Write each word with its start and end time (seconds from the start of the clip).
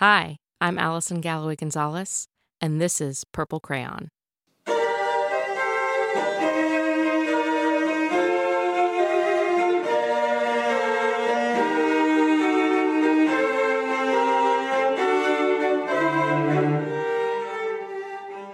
Hi, 0.00 0.36
I'm 0.60 0.78
Allison 0.78 1.22
Galloway 1.22 1.56
Gonzalez, 1.56 2.28
and 2.60 2.82
this 2.82 3.00
is 3.00 3.24
Purple 3.32 3.60
Crayon. 3.60 4.10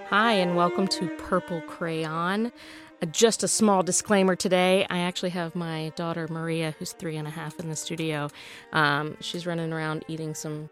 Hi, 0.07 0.31
and 0.35 0.55
welcome 0.55 0.87
to 0.87 1.09
Purple 1.17 1.59
Crayon. 1.67 2.53
Uh, 3.01 3.05
Just 3.07 3.43
a 3.43 3.49
small 3.49 3.83
disclaimer 3.83 4.37
today. 4.37 4.87
I 4.89 4.99
actually 4.99 5.31
have 5.31 5.57
my 5.57 5.91
daughter 5.97 6.25
Maria, 6.29 6.73
who's 6.79 6.93
three 6.93 7.17
and 7.17 7.27
a 7.27 7.31
half, 7.31 7.59
in 7.59 7.67
the 7.67 7.75
studio. 7.75 8.29
Um, 8.71 9.17
she's 9.19 9.45
running 9.45 9.73
around 9.73 10.05
eating 10.07 10.33
some 10.35 10.69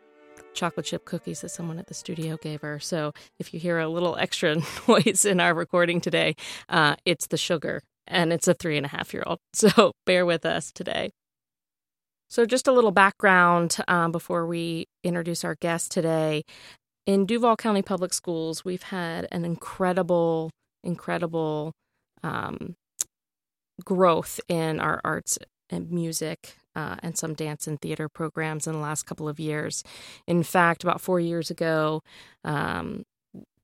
chocolate 0.54 0.86
chip 0.86 1.06
cookies 1.06 1.42
that 1.42 1.50
someone 1.50 1.80
at 1.80 1.88
the 1.88 1.94
studio 1.94 2.38
gave 2.38 2.62
her. 2.62 2.80
So 2.80 3.14
if 3.40 3.54
you 3.54 3.60
hear 3.60 3.80
a 3.80 3.88
little 3.88 4.16
extra 4.18 4.56
noise 4.88 5.26
in 5.26 5.40
our 5.40 5.54
recording 5.54 6.02
today, 6.02 6.36
uh, 6.70 6.96
it's 7.06 7.28
the 7.28 7.38
sugar, 7.38 7.82
and 8.08 8.34
it's 8.34 8.48
a 8.48 8.54
three 8.54 8.78
and 8.78 8.86
a 8.86 8.90
half 8.90 9.14
year 9.14 9.24
old. 9.26 9.40
So 9.54 9.94
bear 10.06 10.26
with 10.26 10.46
us 10.46 10.72
today. 10.72 11.12
So, 12.30 12.46
just 12.46 12.66
a 12.66 12.72
little 12.72 12.92
background 12.92 13.76
um, 13.90 14.14
before 14.14 14.48
we 14.48 14.88
introduce 15.04 15.44
our 15.44 15.56
guest 15.56 15.92
today. 15.92 16.44
In 17.06 17.26
Duval 17.26 17.58
County 17.58 17.82
Public 17.82 18.14
Schools, 18.14 18.64
we've 18.64 18.84
had 18.84 19.28
an 19.34 19.44
incredible, 19.44 20.50
incredible 20.82 21.74
um, 22.24 22.76
growth 23.84 24.40
in 24.48 24.80
our 24.80 25.02
arts 25.04 25.38
and 25.70 25.92
music 25.92 26.56
uh, 26.76 26.96
and 27.04 27.18
some 27.18 27.34
dance 27.34 27.68
and 27.68 27.80
theater 27.82 28.08
programs 28.10 28.68
in 28.68 28.74
the 28.74 28.80
last 28.80 29.04
couple 29.04 29.28
of 29.28 29.40
years. 29.40 29.84
In 30.28 30.44
fact, 30.44 30.84
about 30.84 31.02
four 31.02 31.20
years 31.20 31.50
ago, 31.50 32.02
um, 32.44 33.04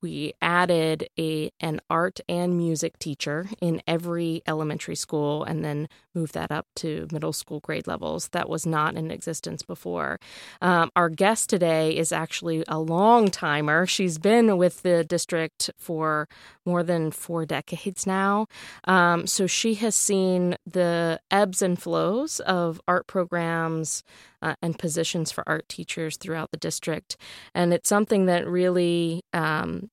we 0.01 0.33
added 0.41 1.09
a 1.17 1.51
an 1.59 1.81
art 1.89 2.19
and 2.29 2.57
music 2.57 2.99
teacher 2.99 3.49
in 3.61 3.81
every 3.87 4.41
elementary 4.47 4.95
school 4.95 5.43
and 5.43 5.63
then 5.63 5.87
moved 6.13 6.33
that 6.33 6.51
up 6.51 6.67
to 6.75 7.07
middle 7.11 7.33
school 7.33 7.59
grade 7.59 7.87
levels. 7.87 8.29
That 8.29 8.49
was 8.49 8.65
not 8.65 8.95
in 8.95 9.11
existence 9.11 9.63
before. 9.63 10.19
Um, 10.61 10.91
our 10.95 11.09
guest 11.09 11.49
today 11.49 11.95
is 11.95 12.11
actually 12.11 12.63
a 12.67 12.79
long 12.79 13.29
timer. 13.29 13.85
She's 13.85 14.17
been 14.17 14.57
with 14.57 14.81
the 14.81 15.03
district 15.03 15.69
for 15.77 16.27
more 16.65 16.83
than 16.83 17.11
four 17.11 17.45
decades 17.45 18.05
now. 18.05 18.47
Um, 18.85 19.27
so 19.27 19.47
she 19.47 19.75
has 19.75 19.95
seen 19.95 20.57
the 20.65 21.19
ebbs 21.31 21.61
and 21.61 21.81
flows 21.81 22.39
of 22.41 22.81
art 22.87 23.07
programs 23.07 24.03
uh, 24.47 24.55
and 24.61 24.77
positions 24.77 25.31
for 25.31 25.43
art 25.47 25.67
teachers 25.69 26.17
throughout 26.17 26.51
the 26.51 26.57
district. 26.57 27.17
And 27.53 27.73
it's 27.73 27.89
something 27.89 28.25
that 28.25 28.47
really 28.47 29.21
um, 29.33 29.89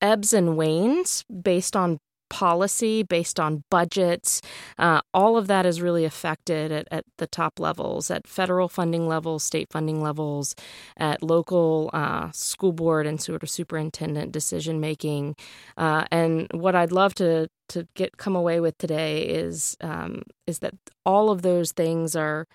ebbs 0.00 0.32
and 0.32 0.56
wanes 0.56 1.24
based 1.42 1.76
on 1.76 1.98
policy, 2.30 3.02
based 3.02 3.40
on 3.40 3.64
budgets. 3.70 4.40
Uh, 4.78 5.00
all 5.12 5.36
of 5.36 5.48
that 5.48 5.66
is 5.66 5.82
really 5.82 6.04
affected 6.04 6.70
at, 6.70 6.86
at, 6.92 7.04
the 7.18 7.26
top 7.26 7.58
levels, 7.58 8.08
at 8.10 8.26
federal 8.26 8.68
funding 8.68 9.08
levels, 9.08 9.42
state 9.42 9.68
funding 9.70 10.00
levels, 10.00 10.54
at 10.96 11.22
local 11.22 11.90
uh, 11.92 12.30
school 12.30 12.72
board 12.72 13.04
and 13.04 13.20
sort 13.20 13.42
of 13.42 13.50
superintendent 13.50 14.30
decision 14.30 14.80
making. 14.80 15.34
Uh, 15.76 16.04
and 16.12 16.46
what 16.52 16.74
I'd 16.74 16.92
love 16.92 17.14
to 17.14 17.48
to 17.68 17.86
get 17.94 18.16
come 18.16 18.34
away 18.34 18.58
with 18.58 18.78
today 18.78 19.22
is 19.22 19.76
um, 19.80 20.22
is 20.46 20.60
that 20.60 20.74
all 21.04 21.30
of 21.30 21.42
those 21.42 21.72
things 21.72 22.16
are 22.16 22.46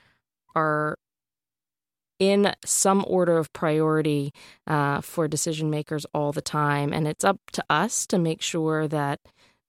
are 0.55 0.97
in 2.19 2.53
some 2.63 3.03
order 3.07 3.37
of 3.37 3.51
priority 3.53 4.33
uh, 4.67 5.01
for 5.01 5.27
decision 5.27 5.69
makers 5.69 6.05
all 6.13 6.31
the 6.31 6.41
time. 6.41 6.93
And 6.93 7.07
it's 7.07 7.23
up 7.23 7.39
to 7.53 7.63
us 7.69 8.05
to 8.07 8.17
make 8.17 8.41
sure 8.41 8.87
that 8.87 9.19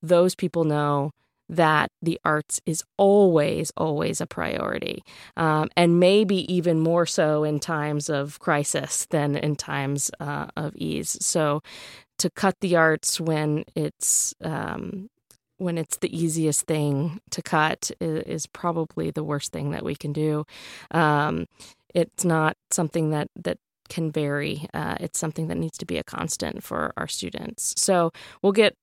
those 0.01 0.35
people 0.35 0.63
know 0.63 1.11
that 1.49 1.91
the 2.01 2.19
arts 2.25 2.59
is 2.65 2.83
always, 2.97 3.71
always 3.77 4.19
a 4.19 4.27
priority, 4.27 5.01
um, 5.37 5.69
and 5.77 5.99
maybe 5.99 6.51
even 6.53 6.79
more 6.79 7.05
so 7.05 7.43
in 7.43 7.59
times 7.59 8.09
of 8.09 8.39
crisis 8.39 9.05
than 9.09 9.37
in 9.37 9.55
times 9.55 10.11
uh, 10.19 10.47
of 10.57 10.75
ease. 10.75 11.17
So, 11.21 11.61
to 12.17 12.29
cut 12.31 12.55
the 12.61 12.75
arts 12.75 13.21
when 13.21 13.63
it's 13.75 14.33
um, 14.43 15.09
when 15.57 15.77
it's 15.77 15.97
the 15.97 16.15
easiest 16.15 16.65
thing 16.65 17.19
to 17.31 17.41
cut 17.41 17.91
is, 17.99 18.23
is, 18.23 18.47
probably 18.47 19.11
the 19.11 19.23
worst 19.23 19.51
thing 19.51 19.71
that 19.71 19.83
we 19.83 19.95
can 19.95 20.13
do. 20.13 20.45
Um, 20.91 21.47
it's 21.93 22.23
not 22.23 22.57
something 22.71 23.09
that 23.11 23.29
that 23.35 23.57
can 23.89 24.11
vary. 24.11 24.67
Uh, 24.73 24.95
it's 24.99 25.19
something 25.19 25.47
that 25.47 25.57
needs 25.57 25.77
to 25.77 25.85
be 25.85 25.97
a 25.97 26.03
constant 26.03 26.63
for 26.63 26.93
our 26.97 27.07
students. 27.07 27.73
So 27.77 28.11
we'll 28.41 28.51
get 28.51 28.75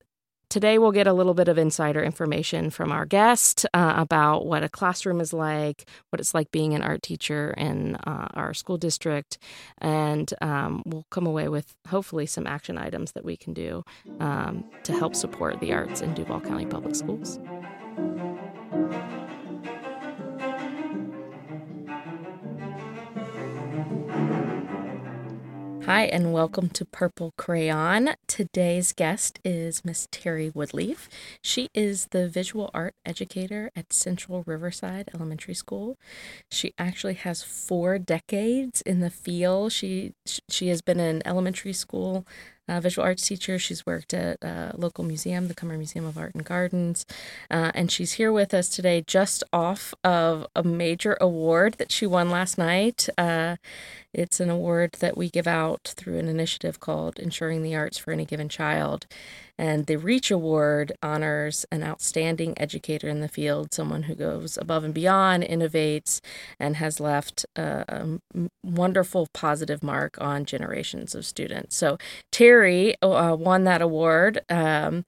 today. 0.54 0.78
We'll 0.78 0.92
get 0.92 1.09
a 1.09 1.12
little 1.12 1.34
bit 1.34 1.48
of 1.48 1.59
insider 1.59 2.00
information 2.00 2.70
from 2.70 2.92
our 2.92 3.06
guest 3.06 3.66
uh, 3.75 3.94
about 3.97 4.47
what 4.47 4.62
a 4.62 4.69
classroom 4.69 5.20
is 5.20 5.32
like, 5.32 5.84
what 6.10 6.20
it's 6.20 6.32
like 6.32 6.53
being 6.53 6.75
an 6.75 6.81
art 6.81 7.03
teacher 7.03 7.53
in 7.59 7.97
uh, 8.06 8.28
our 8.34 8.54
school 8.54 8.78
district, 8.78 9.37
and 9.78 10.32
um, 10.41 10.84
we'll 10.87 11.06
come 11.10 11.26
away 11.26 11.48
with 11.48 11.75
hopefully 11.88 12.25
some 12.25 12.47
action 12.47 12.78
items 12.78 13.10
that 13.12 13.25
we 13.25 13.37
can 13.37 13.53
do 13.53 13.84
um, 14.20 14.64
to 14.84 14.93
help 14.93 15.16
support 15.16 15.59
the 15.59 15.72
arts 15.72 16.00
in 16.00 16.14
Duval 16.14 16.41
County 16.41 16.66
Public 16.66 16.94
Schools. 16.94 17.41
Hi, 25.86 26.04
and 26.04 26.32
welcome 26.32 26.70
to 26.70 26.86
Purple 26.86 27.34
Crayon. 27.36 28.14
Today's 28.26 28.94
guest 28.94 29.38
is 29.44 29.84
Miss 29.84 30.08
Terry 30.10 30.50
Woodleaf. 30.50 31.08
She 31.42 31.68
is 31.74 32.06
the 32.06 32.26
visual 32.26 32.70
art 32.72 32.94
educator 33.04 33.70
at 33.76 33.92
Central 33.92 34.42
Riverside 34.46 35.10
Elementary 35.14 35.52
School. 35.52 35.98
She 36.50 36.72
actually 36.78 37.14
has 37.14 37.42
four 37.42 37.98
decades 37.98 38.80
in 38.80 39.00
the 39.00 39.10
field. 39.10 39.72
She 39.72 40.14
she 40.48 40.68
has 40.68 40.80
been 40.80 41.00
an 41.00 41.20
elementary 41.26 41.74
school 41.74 42.26
uh, 42.69 42.80
visual 42.80 43.04
arts 43.04 43.26
teacher. 43.26 43.58
She's 43.58 43.86
worked 43.86 44.14
at 44.14 44.42
a 44.42 44.72
local 44.76 45.04
museum, 45.04 45.48
the 45.48 45.54
Cummer 45.54 45.76
Museum 45.76 46.04
of 46.04 46.19
Art 46.19 46.34
and 46.34 46.44
Gardens, 46.44 47.06
uh, 47.50 47.72
and 47.75 47.91
she's 47.91 48.14
here 48.14 48.32
with 48.32 48.54
us 48.54 48.69
today 48.69 49.02
just 49.06 49.44
off 49.52 49.94
of 50.02 50.47
a 50.54 50.62
major 50.62 51.16
award 51.20 51.75
that 51.75 51.92
she 51.92 52.06
won 52.06 52.30
last 52.30 52.58
night. 52.58 53.08
Uh, 53.19 53.56
it's 54.12 54.41
an 54.41 54.50
award 54.50 54.92
that 55.00 55.16
we 55.16 55.28
give 55.28 55.47
out 55.47 55.92
through 55.97 56.19
an 56.19 56.28
initiative 56.28 56.80
called 56.80 57.19
Ensuring 57.19 57.62
the 57.62 57.75
Arts 57.75 57.98
for 57.98 58.12
Any 58.12 58.25
Given 58.25 58.48
Child. 58.48 59.06
And 59.59 59.87
the 59.87 59.97
REACH 59.97 60.31
Award 60.31 60.92
honors 61.03 61.65
an 61.70 61.82
outstanding 61.82 62.54
educator 62.59 63.09
in 63.09 63.20
the 63.20 63.28
field, 63.28 63.72
someone 63.72 64.04
who 64.04 64.15
goes 64.15 64.59
above 64.59 64.84
and 64.84 64.92
beyond, 64.92 65.44
innovates, 65.44 66.20
and 66.59 66.76
has 66.76 66.98
left 66.98 67.47
a, 67.56 67.84
a 67.88 68.48
wonderful 68.64 69.28
positive 69.32 69.82
mark 69.82 70.20
on 70.20 70.44
generations 70.44 71.14
of 71.14 71.25
students. 71.25 71.76
So 71.76 71.98
Terry 72.32 73.00
uh, 73.00 73.37
won 73.38 73.64
that 73.64 73.82
award. 73.82 74.41
Um, 74.48 75.04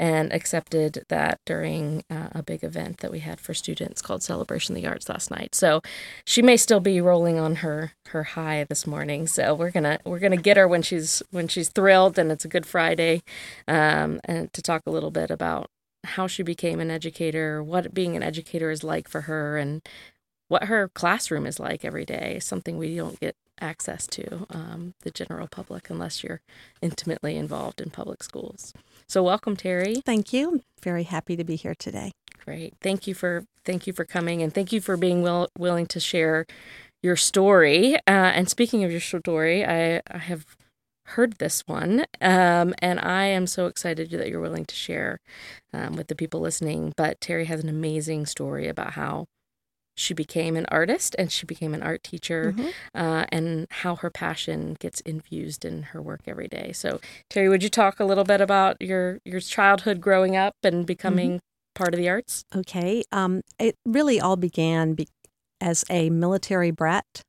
and 0.00 0.32
accepted 0.32 1.04
that 1.10 1.38
during 1.44 2.02
uh, 2.08 2.28
a 2.32 2.42
big 2.42 2.64
event 2.64 2.98
that 3.00 3.12
we 3.12 3.18
had 3.18 3.38
for 3.38 3.52
students 3.52 4.00
called 4.00 4.22
Celebration 4.22 4.74
of 4.74 4.82
the 4.82 4.88
Arts 4.88 5.10
last 5.10 5.30
night. 5.30 5.54
So 5.54 5.82
she 6.24 6.40
may 6.40 6.56
still 6.56 6.80
be 6.80 7.02
rolling 7.02 7.38
on 7.38 7.56
her 7.56 7.92
her 8.08 8.22
high 8.24 8.64
this 8.64 8.86
morning. 8.86 9.26
So 9.26 9.54
we're 9.54 9.70
gonna 9.70 9.98
we're 10.06 10.18
gonna 10.18 10.38
get 10.38 10.56
her 10.56 10.66
when 10.66 10.80
she's 10.80 11.22
when 11.30 11.48
she's 11.48 11.68
thrilled 11.68 12.18
and 12.18 12.32
it's 12.32 12.46
a 12.46 12.48
good 12.48 12.64
Friday, 12.64 13.22
um, 13.68 14.20
and 14.24 14.50
to 14.54 14.62
talk 14.62 14.82
a 14.86 14.90
little 14.90 15.10
bit 15.10 15.30
about 15.30 15.68
how 16.04 16.26
she 16.26 16.42
became 16.42 16.80
an 16.80 16.90
educator, 16.90 17.62
what 17.62 17.92
being 17.92 18.16
an 18.16 18.22
educator 18.22 18.70
is 18.70 18.82
like 18.82 19.06
for 19.06 19.22
her, 19.22 19.58
and 19.58 19.86
what 20.48 20.64
her 20.64 20.88
classroom 20.88 21.46
is 21.46 21.60
like 21.60 21.84
every 21.84 22.06
day. 22.06 22.38
Something 22.40 22.78
we 22.78 22.96
don't 22.96 23.20
get 23.20 23.36
access 23.60 24.06
to 24.06 24.46
um, 24.48 24.94
the 25.02 25.10
general 25.10 25.46
public 25.46 25.90
unless 25.90 26.24
you're 26.24 26.40
intimately 26.80 27.36
involved 27.36 27.82
in 27.82 27.90
public 27.90 28.22
schools. 28.22 28.72
So 29.10 29.24
welcome, 29.24 29.56
Terry. 29.56 29.96
Thank 30.06 30.32
you. 30.32 30.62
Very 30.84 31.02
happy 31.02 31.34
to 31.34 31.42
be 31.42 31.56
here 31.56 31.74
today. 31.74 32.12
Great. 32.44 32.74
Thank 32.80 33.08
you 33.08 33.14
for 33.14 33.44
thank 33.64 33.88
you 33.88 33.92
for 33.92 34.04
coming 34.04 34.40
and 34.40 34.54
thank 34.54 34.70
you 34.70 34.80
for 34.80 34.96
being 34.96 35.20
will, 35.20 35.48
willing 35.58 35.86
to 35.86 35.98
share 35.98 36.46
your 37.02 37.16
story. 37.16 37.96
Uh, 37.96 37.98
and 38.06 38.48
speaking 38.48 38.84
of 38.84 38.92
your 38.92 39.00
story, 39.00 39.66
I, 39.66 40.00
I 40.08 40.18
have 40.18 40.46
heard 41.06 41.38
this 41.38 41.64
one, 41.66 42.04
um, 42.20 42.72
and 42.80 43.00
I 43.00 43.24
am 43.24 43.48
so 43.48 43.66
excited 43.66 44.10
that 44.12 44.28
you're 44.28 44.40
willing 44.40 44.64
to 44.66 44.76
share 44.76 45.18
um, 45.72 45.96
with 45.96 46.06
the 46.06 46.14
people 46.14 46.38
listening. 46.38 46.92
But 46.96 47.20
Terry 47.20 47.46
has 47.46 47.64
an 47.64 47.68
amazing 47.68 48.26
story 48.26 48.68
about 48.68 48.92
how 48.92 49.26
she 50.00 50.14
became 50.14 50.56
an 50.56 50.66
artist 50.68 51.14
and 51.18 51.30
she 51.30 51.46
became 51.46 51.74
an 51.74 51.82
art 51.82 52.02
teacher 52.02 52.52
mm-hmm. 52.56 52.68
uh, 52.94 53.24
and 53.30 53.66
how 53.70 53.96
her 53.96 54.10
passion 54.10 54.76
gets 54.80 55.00
infused 55.02 55.64
in 55.64 55.82
her 55.82 56.00
work 56.00 56.20
every 56.26 56.48
day 56.48 56.72
so 56.72 57.00
terry 57.28 57.48
would 57.48 57.62
you 57.62 57.68
talk 57.68 58.00
a 58.00 58.04
little 58.04 58.24
bit 58.24 58.40
about 58.40 58.80
your 58.80 59.20
your 59.24 59.40
childhood 59.40 60.00
growing 60.00 60.36
up 60.36 60.54
and 60.62 60.86
becoming 60.86 61.32
mm-hmm. 61.32 61.74
part 61.74 61.94
of 61.94 61.98
the 61.98 62.08
arts 62.08 62.44
okay 62.54 63.02
um, 63.12 63.42
it 63.58 63.76
really 63.84 64.20
all 64.20 64.36
began 64.36 64.94
be- 64.94 65.08
as 65.60 65.84
a 65.90 66.10
military 66.10 66.70
brat 66.70 67.22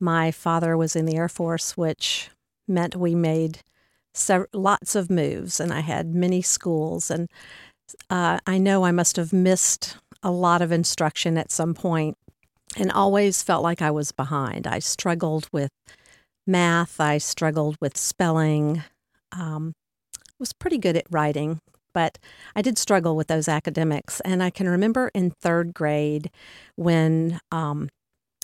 My 0.00 0.30
father 0.30 0.76
was 0.76 0.96
in 0.96 1.04
the 1.04 1.16
Air 1.16 1.28
Force, 1.28 1.76
which 1.76 2.30
meant 2.66 2.96
we 2.96 3.14
made 3.14 3.60
sev- 4.14 4.46
lots 4.54 4.94
of 4.94 5.10
moves, 5.10 5.60
and 5.60 5.72
I 5.72 5.80
had 5.80 6.14
many 6.14 6.40
schools. 6.40 7.10
And 7.10 7.28
uh, 8.08 8.38
I 8.46 8.56
know 8.56 8.84
I 8.84 8.92
must 8.92 9.16
have 9.16 9.32
missed 9.32 9.98
a 10.22 10.30
lot 10.30 10.62
of 10.62 10.72
instruction 10.72 11.38
at 11.38 11.50
some 11.52 11.74
point 11.74 12.16
and 12.76 12.92
always 12.92 13.42
felt 13.42 13.62
like 13.62 13.82
I 13.82 13.90
was 13.90 14.12
behind. 14.12 14.66
I 14.66 14.78
struggled 14.78 15.48
with 15.52 15.70
math, 16.46 17.00
I 17.00 17.18
struggled 17.18 17.76
with 17.80 17.96
spelling, 17.96 18.82
um, 19.32 19.72
was 20.38 20.52
pretty 20.52 20.78
good 20.78 20.96
at 20.96 21.06
writing, 21.10 21.60
but 21.92 22.18
I 22.56 22.62
did 22.62 22.78
struggle 22.78 23.16
with 23.16 23.28
those 23.28 23.48
academics. 23.48 24.20
And 24.20 24.42
I 24.42 24.50
can 24.50 24.68
remember 24.68 25.10
in 25.14 25.30
third 25.30 25.74
grade 25.74 26.30
when 26.76 27.40
um, 27.52 27.88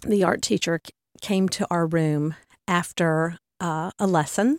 the 0.06 0.24
art 0.24 0.42
teacher 0.42 0.80
came 1.20 1.48
to 1.50 1.66
our 1.70 1.86
room 1.86 2.34
after 2.68 3.38
uh, 3.60 3.90
a 3.98 4.06
lesson 4.06 4.58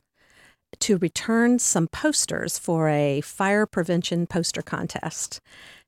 to 0.79 0.97
return 0.97 1.59
some 1.59 1.87
posters 1.87 2.57
for 2.57 2.89
a 2.89 3.21
fire 3.21 3.65
prevention 3.65 4.27
poster 4.27 4.61
contest. 4.61 5.39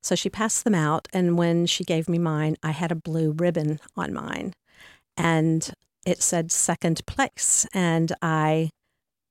So 0.02 0.16
she 0.16 0.30
passed 0.30 0.64
them 0.64 0.76
out, 0.76 1.08
and 1.12 1.38
when 1.38 1.66
she 1.66 1.84
gave 1.84 2.08
me 2.08 2.18
mine, 2.18 2.56
I 2.64 2.72
had 2.72 2.92
a 2.92 2.96
blue 2.96 3.32
ribbon 3.32 3.80
on 3.96 4.14
mine, 4.14 4.54
and 5.18 5.70
it 6.06 6.22
said 6.22 6.52
second 6.52 7.06
place. 7.06 7.68
And 7.74 8.14
I 8.22 8.70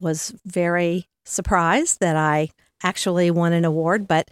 was 0.01 0.35
very 0.45 1.07
surprised 1.25 2.01
that 2.01 2.17
I 2.17 2.51
actually 2.83 3.31
won 3.31 3.53
an 3.53 3.65
award, 3.65 4.07
but 4.07 4.31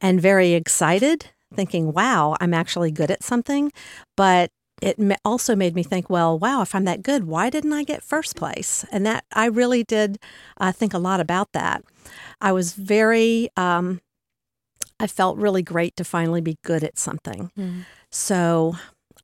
and 0.00 0.20
very 0.20 0.52
excited, 0.52 1.30
thinking, 1.54 1.92
wow, 1.92 2.36
I'm 2.40 2.52
actually 2.52 2.90
good 2.90 3.10
at 3.10 3.22
something. 3.22 3.72
But 4.16 4.50
it 4.82 4.98
also 5.24 5.56
made 5.56 5.74
me 5.74 5.82
think, 5.82 6.10
well, 6.10 6.38
wow, 6.38 6.60
if 6.60 6.74
I'm 6.74 6.84
that 6.84 7.02
good, 7.02 7.24
why 7.24 7.48
didn't 7.48 7.72
I 7.72 7.82
get 7.82 8.02
first 8.02 8.36
place? 8.36 8.84
And 8.92 9.06
that 9.06 9.24
I 9.32 9.46
really 9.46 9.84
did 9.84 10.18
uh, 10.58 10.72
think 10.72 10.92
a 10.92 10.98
lot 10.98 11.20
about 11.20 11.48
that. 11.52 11.82
I 12.40 12.52
was 12.52 12.74
very, 12.74 13.48
um, 13.56 14.00
I 14.98 15.06
felt 15.06 15.38
really 15.38 15.62
great 15.62 15.96
to 15.96 16.04
finally 16.04 16.40
be 16.40 16.58
good 16.62 16.82
at 16.82 16.98
something. 16.98 17.50
Mm. 17.58 17.84
So 18.10 18.76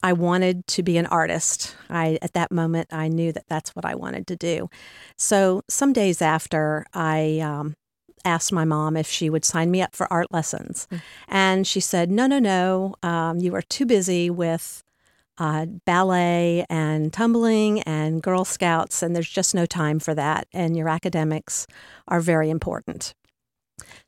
I 0.03 0.13
wanted 0.13 0.67
to 0.69 0.83
be 0.83 0.99
an 0.99 1.07
artist. 1.07 1.77
I 1.89 2.19
at 2.23 2.33
that 2.35 2.53
moment 2.53 2.89
I 2.93 3.09
knew 3.09 3.33
that 3.33 3.47
that's 3.49 3.75
what 3.75 3.85
I 3.85 3.95
wanted 3.95 4.27
to 4.29 4.37
do. 4.37 4.69
So 5.17 5.63
some 5.69 5.93
days 5.93 6.21
after 6.21 6.85
I 6.93 7.39
um, 7.41 7.75
asked 8.25 8.53
my 8.53 8.65
mom 8.65 8.97
if 8.97 9.07
she 9.07 9.31
would 9.31 9.45
sign 9.45 9.71
me 9.71 9.81
up 9.81 9.95
for 9.95 10.13
art 10.13 10.27
lessons, 10.31 10.89
mm. 10.91 11.01
and 11.29 11.67
she 11.67 11.81
said, 11.81 12.11
"No, 12.11 12.27
no, 12.27 12.39
no. 12.39 12.95
Um, 13.03 13.39
you 13.39 13.55
are 13.55 13.63
too 13.63 13.87
busy 13.87 14.31
with." 14.31 14.83
uh, 15.39 15.67
ballet 15.87 16.65
and 16.69 17.13
tumbling 17.13 17.81
and 17.83 18.23
Girl 18.23 18.45
Scouts, 18.45 19.03
and 19.03 19.15
there's 19.17 19.29
just 19.29 19.55
no 19.55 19.67
time 19.67 19.99
for 19.99 20.15
that. 20.15 20.47
And 20.53 20.77
your 20.77 20.89
academics 20.89 21.67
are 22.07 22.21
very 22.21 22.51
important. 22.51 23.15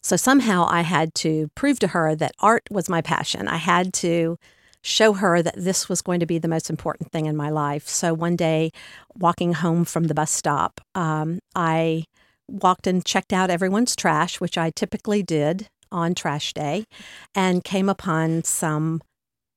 So 0.03 0.17
somehow 0.17 0.67
I 0.69 0.83
had 0.83 1.15
to 1.17 1.49
prove 1.55 1.79
to 1.81 1.89
her 1.89 2.15
that 2.17 2.35
art 2.41 2.63
was 2.71 2.89
my 2.89 3.01
passion. 3.01 3.49
I 3.49 3.57
had 3.57 3.93
to 3.95 4.39
show 4.83 5.15
her 5.15 5.43
that 5.43 5.55
this 5.57 5.89
was 5.89 6.03
going 6.03 6.21
to 6.21 6.27
be 6.27 6.39
the 6.39 6.49
most 6.49 6.69
important 6.69 7.11
thing 7.11 7.27
in 7.27 7.37
my 7.37 7.49
life. 7.49 7.89
So 7.89 8.13
one 8.13 8.37
day, 8.37 8.71
walking 9.15 9.55
home 9.55 9.85
from 9.85 10.05
the 10.05 10.15
bus 10.15 10.31
stop, 10.31 10.81
um, 10.95 11.41
I 11.55 12.05
walked 12.49 12.87
and 12.87 13.05
checked 13.05 13.33
out 13.33 13.49
everyone's 13.49 13.97
trash, 13.97 14.41
which 14.41 14.59
I 14.59 14.71
typically 14.71 15.23
did 15.23 15.69
on 15.91 16.15
trash 16.15 16.53
day, 16.53 16.85
and 17.35 17.65
came 17.65 17.89
upon 17.89 18.45
some 18.45 19.01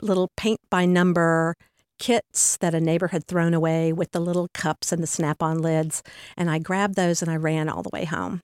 little 0.01 0.29
paint 0.37 0.61
by 0.69 0.85
number 0.85 1.55
kits 1.99 2.57
that 2.57 2.75
a 2.75 2.79
neighbor 2.79 3.07
had 3.07 3.25
thrown 3.25 3.53
away 3.53 3.91
with 3.91 4.11
the 4.11 4.19
little 4.19 4.47
cups 4.53 4.91
and 4.91 5.01
the 5.01 5.07
snap 5.07 5.41
on 5.41 5.59
lids. 5.59 6.03
And 6.37 6.49
I 6.49 6.59
grabbed 6.59 6.95
those 6.95 7.21
and 7.21 7.31
I 7.31 7.35
ran 7.35 7.69
all 7.69 7.83
the 7.83 7.89
way 7.91 8.05
home. 8.05 8.41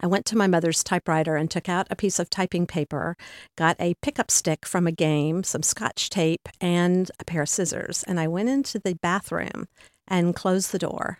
I 0.00 0.06
went 0.06 0.26
to 0.26 0.36
my 0.36 0.46
mother's 0.46 0.82
typewriter 0.82 1.36
and 1.36 1.50
took 1.50 1.68
out 1.68 1.86
a 1.90 1.96
piece 1.96 2.18
of 2.18 2.30
typing 2.30 2.66
paper, 2.66 3.16
got 3.56 3.76
a 3.78 3.94
pickup 4.02 4.30
stick 4.30 4.66
from 4.66 4.86
a 4.86 4.92
game, 4.92 5.42
some 5.44 5.62
scotch 5.62 6.10
tape, 6.10 6.48
and 6.60 7.10
a 7.20 7.24
pair 7.24 7.42
of 7.42 7.48
scissors. 7.48 8.02
And 8.04 8.18
I 8.18 8.28
went 8.28 8.48
into 8.48 8.78
the 8.78 8.94
bathroom 8.94 9.68
and 10.08 10.34
closed 10.34 10.72
the 10.72 10.78
door 10.78 11.18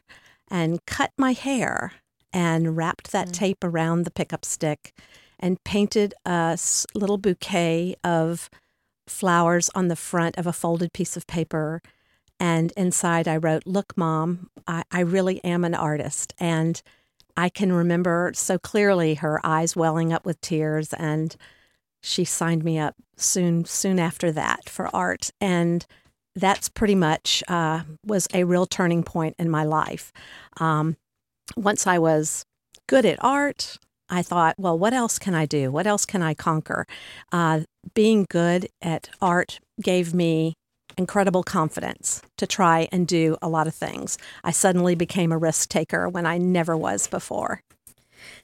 and 0.51 0.85
cut 0.87 1.13
my 1.17 1.33
hair 1.33 1.93
and 2.33 2.77
wrapped 2.77 3.13
that 3.13 3.29
mm. 3.29 3.33
tape 3.33 3.63
around 3.63 4.03
the 4.03 4.11
pickup 4.11 4.45
stick 4.45 4.93
and 5.39 5.63
painted 5.65 6.15
a 6.25 6.59
little 6.95 7.19
bouquet 7.19 7.97
of 8.05 8.51
flowers 9.07 9.71
on 9.75 9.89
the 9.89 9.97
front 9.97 10.37
of 10.37 10.47
a 10.47 10.53
folded 10.53 10.93
piece 10.93 11.17
of 11.17 11.27
paper. 11.27 11.81
And 12.39 12.73
inside 12.77 13.27
I 13.27 13.37
wrote, 13.37 13.65
Look, 13.67 13.97
mom, 13.97 14.51
I, 14.67 14.85
I 14.91 15.01
really 15.01 15.43
am 15.45 15.65
an 15.65 15.75
artist. 15.75 16.35
And 16.39 16.81
I 17.37 17.49
can 17.49 17.73
remember 17.73 18.33
so 18.35 18.59
clearly 18.59 19.15
her 19.15 19.41
eyes 19.45 19.77
welling 19.77 20.13
up 20.13 20.25
with 20.25 20.41
tears. 20.41 20.93
And 20.95 21.35
she 22.03 22.25
signed 22.25 22.65
me 22.65 22.79
up 22.79 22.97
soon, 23.17 23.65
soon 23.65 23.99
after 23.99 24.33
that 24.33 24.69
for 24.69 24.95
art. 24.95 25.31
And 25.41 25.87
that's 26.35 26.69
pretty 26.69 26.95
much 26.95 27.43
uh, 27.49 27.83
was 28.07 28.29
a 28.33 28.45
real 28.45 28.67
turning 28.67 29.03
point 29.03 29.37
in 29.39 29.51
my 29.51 29.65
life. 29.65 30.13
Um, 30.59 30.97
once 31.57 31.87
I 31.87 31.99
was 31.99 32.45
good 32.89 33.05
at 33.05 33.23
art, 33.23 33.79
I 34.09 34.23
thought, 34.23 34.57
well, 34.59 34.79
what 34.79 34.93
else 34.93 35.19
can 35.19 35.35
I 35.35 35.47
do? 35.47 35.71
What 35.71 35.87
else 35.87 36.05
can 36.05 36.23
I 36.23 36.35
conquer? 36.35 36.87
Uh, 37.31 37.61
being 37.95 38.27
good 38.29 38.69
at 38.83 39.09
art 39.21 39.61
gave 39.81 40.13
me 40.15 40.55
incredible 41.01 41.43
confidence 41.43 42.21
to 42.37 42.47
try 42.47 42.87
and 42.93 43.09
do 43.09 43.37
a 43.41 43.49
lot 43.49 43.67
of 43.67 43.75
things. 43.75 44.19
I 44.45 44.51
suddenly 44.51 44.95
became 44.95 45.33
a 45.33 45.39
risk 45.39 45.71
taker 45.71 46.09
when 46.09 46.27
I 46.27 46.37
never 46.37 46.77
was 46.77 47.07
before. 47.07 47.63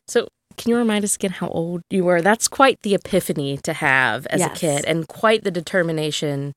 So, 0.08 0.26
can 0.56 0.70
you 0.70 0.78
remind 0.78 1.04
us 1.04 1.16
again 1.16 1.32
how 1.32 1.48
old 1.48 1.82
you 1.90 2.02
were? 2.04 2.22
That's 2.22 2.48
quite 2.48 2.78
the 2.82 2.94
epiphany 2.94 3.58
to 3.58 3.74
have 3.74 4.26
as 4.28 4.40
yes. 4.40 4.56
a 4.56 4.58
kid 4.58 4.84
and 4.86 5.06
quite 5.06 5.44
the 5.44 5.50
determination 5.50 6.54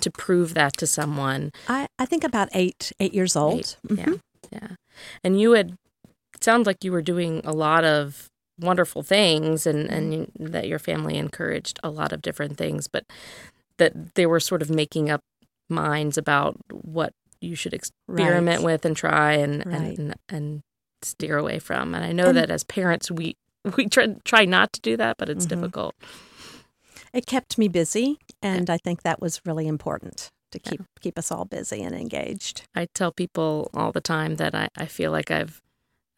to 0.00 0.10
prove 0.10 0.54
that 0.54 0.72
to 0.78 0.86
someone. 0.86 1.50
I, 1.68 1.86
I 1.98 2.06
think 2.06 2.24
about 2.24 2.48
eight, 2.54 2.90
eight 2.98 3.12
years 3.12 3.36
old. 3.36 3.58
Eight. 3.58 3.76
Mm-hmm. 3.86 4.12
Yeah. 4.12 4.16
Yeah. 4.50 4.68
And 5.22 5.38
you 5.38 5.52
had, 5.52 5.76
sounds 6.40 6.66
like 6.66 6.82
you 6.82 6.90
were 6.90 7.02
doing 7.02 7.42
a 7.44 7.52
lot 7.52 7.84
of 7.84 8.30
wonderful 8.60 9.02
things 9.02 9.66
and 9.66 9.90
and 9.90 10.12
mm-hmm. 10.12 10.46
that 10.46 10.68
your 10.68 10.78
family 10.78 11.16
encouraged 11.16 11.80
a 11.82 11.90
lot 11.90 12.12
of 12.12 12.22
different 12.22 12.56
things 12.56 12.86
but 12.86 13.04
that 13.78 14.14
they 14.14 14.26
were 14.26 14.40
sort 14.40 14.62
of 14.62 14.70
making 14.70 15.10
up 15.10 15.20
minds 15.68 16.18
about 16.18 16.56
what 16.70 17.12
you 17.40 17.54
should 17.54 17.74
experiment 17.74 18.58
right. 18.58 18.64
with 18.64 18.84
and 18.84 18.96
try 18.96 19.32
and, 19.32 19.64
right. 19.66 19.98
and 19.98 20.14
and 20.28 20.62
steer 21.02 21.36
away 21.36 21.58
from 21.58 21.94
and 21.94 22.04
i 22.04 22.12
know 22.12 22.28
and, 22.28 22.36
that 22.36 22.50
as 22.50 22.64
parents 22.64 23.10
we 23.10 23.36
we 23.76 23.88
try, 23.88 24.08
try 24.24 24.44
not 24.44 24.72
to 24.72 24.80
do 24.80 24.96
that 24.96 25.16
but 25.18 25.28
it's 25.28 25.46
mm-hmm. 25.46 25.60
difficult 25.60 25.94
it 27.12 27.26
kept 27.26 27.58
me 27.58 27.68
busy 27.68 28.18
and 28.40 28.70
i 28.70 28.78
think 28.78 29.02
that 29.02 29.20
was 29.20 29.40
really 29.44 29.68
important 29.68 30.30
to 30.50 30.58
keep 30.58 30.80
yeah. 30.80 30.86
keep 31.00 31.18
us 31.18 31.30
all 31.30 31.44
busy 31.44 31.82
and 31.82 31.94
engaged 31.94 32.66
i 32.74 32.86
tell 32.94 33.12
people 33.12 33.70
all 33.74 33.92
the 33.92 34.00
time 34.00 34.36
that 34.36 34.54
i, 34.54 34.68
I 34.76 34.86
feel 34.86 35.10
like 35.10 35.30
i've 35.30 35.60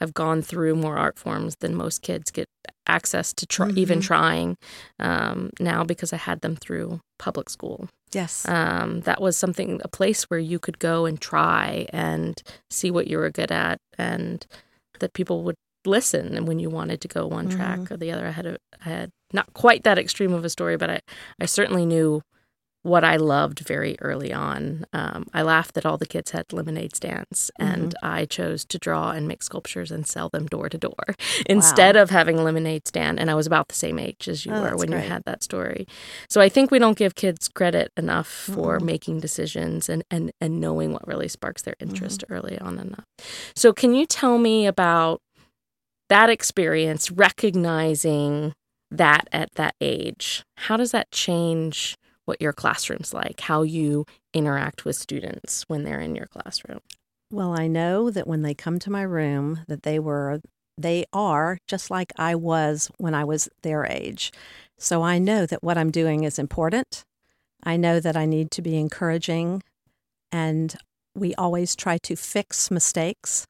I've 0.00 0.14
gone 0.14 0.42
through 0.42 0.76
more 0.76 0.96
art 0.96 1.18
forms 1.18 1.56
than 1.60 1.74
most 1.74 2.02
kids 2.02 2.30
get 2.30 2.48
access 2.86 3.32
to 3.34 3.46
try, 3.46 3.68
mm-hmm. 3.68 3.78
even 3.78 4.00
trying 4.00 4.56
um, 4.98 5.50
now 5.58 5.84
because 5.84 6.12
I 6.12 6.16
had 6.16 6.40
them 6.40 6.56
through 6.56 7.00
public 7.18 7.50
school. 7.50 7.88
Yes. 8.12 8.46
Um, 8.48 9.00
that 9.00 9.20
was 9.20 9.36
something, 9.36 9.80
a 9.84 9.88
place 9.88 10.24
where 10.24 10.40
you 10.40 10.58
could 10.58 10.78
go 10.78 11.06
and 11.06 11.20
try 11.20 11.86
and 11.90 12.40
see 12.70 12.90
what 12.90 13.08
you 13.08 13.18
were 13.18 13.30
good 13.30 13.50
at 13.50 13.78
and 13.98 14.46
that 15.00 15.12
people 15.12 15.42
would 15.42 15.56
listen 15.84 16.36
and 16.36 16.48
when 16.48 16.58
you 16.58 16.70
wanted 16.70 17.00
to 17.00 17.08
go 17.08 17.26
one 17.26 17.48
mm-hmm. 17.48 17.56
track 17.56 17.90
or 17.90 17.96
the 17.96 18.12
other. 18.12 18.26
I 18.26 18.30
had, 18.30 18.46
a, 18.46 18.56
I 18.84 18.88
had 18.88 19.10
not 19.32 19.52
quite 19.54 19.84
that 19.84 19.98
extreme 19.98 20.32
of 20.32 20.44
a 20.44 20.50
story, 20.50 20.76
but 20.76 20.90
I, 20.90 21.00
I 21.40 21.46
certainly 21.46 21.86
knew 21.86 22.22
what 22.87 23.02
I 23.02 23.16
loved 23.16 23.61
very 23.61 23.97
early 24.00 24.33
on. 24.33 24.87
Um, 24.93 25.26
I 25.35 25.43
laughed 25.43 25.75
that 25.75 25.85
all 25.85 25.99
the 25.99 26.07
kids 26.07 26.31
had 26.31 26.52
lemonade 26.52 26.95
stands, 26.95 27.50
and 27.59 27.95
mm-hmm. 27.95 28.07
I 28.07 28.26
chose 28.26 28.64
to 28.66 28.78
draw 28.78 29.11
and 29.11 29.26
make 29.26 29.43
sculptures 29.43 29.90
and 29.90 30.07
sell 30.07 30.28
them 30.28 30.47
door 30.47 30.69
to 30.69 30.78
door 30.78 31.16
instead 31.47 31.97
wow. 31.97 32.02
of 32.02 32.11
having 32.11 32.38
a 32.38 32.43
lemonade 32.43 32.87
stand. 32.87 33.19
And 33.19 33.28
I 33.28 33.35
was 33.35 33.47
about 33.47 33.69
the 33.69 33.75
same 33.75 33.99
age 33.99 34.28
as 34.28 34.47
you 34.47 34.52
oh, 34.52 34.62
were 34.62 34.76
when 34.76 34.90
great. 34.90 35.02
you 35.02 35.09
had 35.09 35.25
that 35.26 35.43
story. 35.43 35.88
So 36.31 36.40
I 36.40 36.49
think 36.49 36.71
we 36.71 36.78
don't 36.78 36.97
give 36.97 37.16
kids 37.16 37.49
credit 37.49 37.90
enough 37.97 38.28
for 38.28 38.76
mm-hmm. 38.76 38.87
making 38.87 39.21
decisions 39.21 39.88
and, 39.88 40.05
and, 40.09 40.31
and 40.40 40.61
knowing 40.61 40.93
what 40.93 41.07
really 41.09 41.28
sparks 41.28 41.62
their 41.62 41.76
interest 41.81 42.23
mm-hmm. 42.23 42.35
early 42.35 42.59
on 42.59 42.78
enough. 42.78 43.05
So, 43.57 43.73
can 43.73 43.95
you 43.95 44.07
tell 44.07 44.38
me 44.38 44.66
about 44.66 45.21
that 46.09 46.31
experience, 46.31 47.11
recognizing 47.11 48.52
that 48.93 49.26
at 49.33 49.52
that 49.57 49.75
age? 49.81 50.45
How 50.57 50.76
does 50.76 50.93
that 50.93 51.11
change? 51.11 51.97
What 52.26 52.42
your 52.42 52.52
classroom's 52.52 53.14
like, 53.14 53.40
how 53.40 53.62
you 53.62 54.04
interact 54.35 54.85
with 54.85 54.97
students 54.97 55.64
when 55.68 55.85
they're 55.85 56.00
in 56.00 56.14
your 56.14 56.26
classroom. 56.26 56.80
Well, 57.33 57.59
I 57.59 57.66
know 57.66 58.11
that 58.11 58.26
when 58.26 58.42
they 58.42 58.54
come 58.54 58.78
to 58.80 58.90
my 58.90 59.02
room 59.02 59.61
that 59.66 59.83
they 59.83 59.99
were 59.99 60.40
they 60.78 61.06
are 61.12 61.59
just 61.66 61.90
like 61.90 62.12
I 62.18 62.35
was 62.35 62.90
when 62.99 63.14
I 63.14 63.25
was 63.25 63.49
their 63.62 63.87
age. 63.87 64.30
So 64.78 65.02
I 65.02 65.18
know 65.18 65.47
that 65.47 65.62
what 65.62 65.78
I'm 65.78 65.90
doing 65.90 66.25
is 66.25 66.38
important. 66.38 67.04
I 67.64 67.78
know 67.78 67.99
that 67.99 68.16
I 68.16 68.26
need 68.26 68.50
to 68.52 68.62
be 68.62 68.76
encouraging 68.76 69.62
and 70.30 70.76
we 71.14 71.35
always 71.37 71.75
try 71.75 71.99
to 71.99 72.14
fix 72.14 72.71
mistakes. 72.71 73.47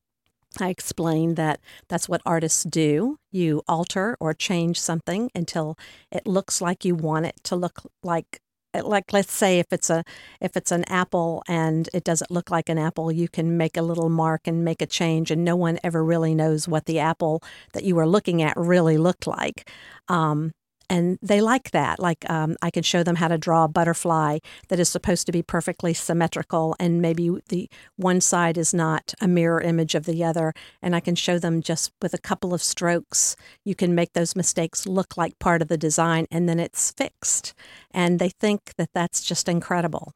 I 0.60 0.68
explain 0.68 1.34
that 1.34 1.60
that's 1.88 2.08
what 2.08 2.22
artists 2.24 2.64
do. 2.64 3.18
You 3.32 3.62
alter 3.68 4.16
or 4.20 4.32
change 4.32 4.80
something 4.80 5.30
until 5.34 5.76
it 6.10 6.26
looks 6.26 6.60
like 6.62 6.84
you 6.84 6.94
want 6.94 7.26
it 7.26 7.36
to 7.44 7.56
look 7.56 7.82
like 8.02 8.40
like 8.84 9.12
let's 9.12 9.32
say 9.32 9.58
if 9.58 9.66
it's 9.72 9.90
a 9.90 10.04
if 10.40 10.56
it's 10.56 10.72
an 10.72 10.84
apple 10.84 11.42
and 11.48 11.88
it 11.94 12.04
doesn't 12.04 12.30
look 12.30 12.50
like 12.50 12.68
an 12.68 12.78
apple 12.78 13.10
you 13.10 13.28
can 13.28 13.56
make 13.56 13.76
a 13.76 13.82
little 13.82 14.08
mark 14.08 14.46
and 14.46 14.64
make 14.64 14.82
a 14.82 14.86
change 14.86 15.30
and 15.30 15.44
no 15.44 15.56
one 15.56 15.78
ever 15.84 16.04
really 16.04 16.34
knows 16.34 16.68
what 16.68 16.86
the 16.86 16.98
apple 16.98 17.42
that 17.72 17.84
you 17.84 17.94
were 17.94 18.06
looking 18.06 18.42
at 18.42 18.56
really 18.56 18.98
looked 18.98 19.26
like. 19.26 19.70
Um, 20.08 20.52
and 20.88 21.18
they 21.22 21.40
like 21.40 21.70
that. 21.72 21.98
Like 21.98 22.28
um, 22.30 22.56
I 22.62 22.70
can 22.70 22.82
show 22.82 23.02
them 23.02 23.16
how 23.16 23.28
to 23.28 23.38
draw 23.38 23.64
a 23.64 23.68
butterfly 23.68 24.38
that 24.68 24.80
is 24.80 24.88
supposed 24.88 25.26
to 25.26 25.32
be 25.32 25.42
perfectly 25.42 25.94
symmetrical, 25.94 26.76
and 26.78 27.02
maybe 27.02 27.30
the 27.48 27.68
one 27.96 28.20
side 28.20 28.56
is 28.56 28.72
not 28.72 29.14
a 29.20 29.28
mirror 29.28 29.60
image 29.60 29.94
of 29.94 30.04
the 30.04 30.24
other. 30.24 30.52
And 30.82 30.94
I 30.94 31.00
can 31.00 31.14
show 31.14 31.38
them 31.38 31.62
just 31.62 31.92
with 32.00 32.14
a 32.14 32.18
couple 32.18 32.54
of 32.54 32.62
strokes, 32.62 33.36
you 33.64 33.74
can 33.74 33.94
make 33.94 34.12
those 34.12 34.36
mistakes 34.36 34.86
look 34.86 35.16
like 35.16 35.38
part 35.38 35.62
of 35.62 35.68
the 35.68 35.78
design, 35.78 36.26
and 36.30 36.48
then 36.48 36.60
it's 36.60 36.92
fixed. 36.92 37.54
And 37.90 38.18
they 38.18 38.28
think 38.28 38.74
that 38.76 38.90
that's 38.94 39.22
just 39.22 39.48
incredible. 39.48 40.14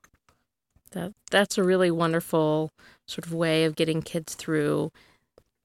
That 0.92 1.12
that's 1.30 1.58
a 1.58 1.62
really 1.62 1.90
wonderful 1.90 2.72
sort 3.06 3.26
of 3.26 3.32
way 3.32 3.64
of 3.64 3.76
getting 3.76 4.02
kids 4.02 4.34
through 4.34 4.92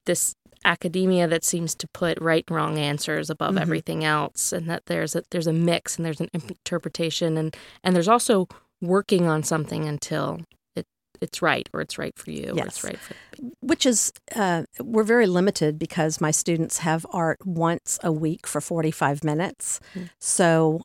this 0.05 0.35
academia 0.65 1.27
that 1.27 1.43
seems 1.43 1.75
to 1.75 1.87
put 1.89 2.19
right 2.19 2.43
and 2.47 2.55
wrong 2.55 2.77
answers 2.77 3.29
above 3.29 3.51
mm-hmm. 3.51 3.61
everything 3.61 4.03
else 4.03 4.51
and 4.51 4.69
that 4.69 4.85
there's 4.87 5.15
a 5.15 5.23
there's 5.31 5.47
a 5.47 5.53
mix 5.53 5.97
and 5.97 6.05
there's 6.05 6.19
an 6.19 6.29
interpretation 6.33 7.37
and 7.37 7.55
and 7.83 7.95
there's 7.95 8.07
also 8.07 8.47
working 8.81 9.27
on 9.27 9.43
something 9.43 9.85
until 9.85 10.41
it 10.75 10.85
it's 11.21 11.41
right 11.41 11.69
or 11.73 11.81
it's 11.81 11.97
right 11.97 12.17
for 12.17 12.31
you 12.31 12.53
yes. 12.55 12.65
or 12.65 12.67
it's 12.67 12.83
right 12.83 12.99
for 12.99 13.15
which 13.61 13.85
is 13.85 14.11
uh, 14.35 14.63
we're 14.79 15.03
very 15.03 15.27
limited 15.27 15.79
because 15.79 16.19
my 16.19 16.31
students 16.31 16.79
have 16.79 17.05
art 17.11 17.37
once 17.45 17.99
a 18.03 18.11
week 18.11 18.47
for 18.47 18.59
45 18.59 19.23
minutes 19.23 19.79
mm-hmm. 19.93 20.07
so 20.19 20.81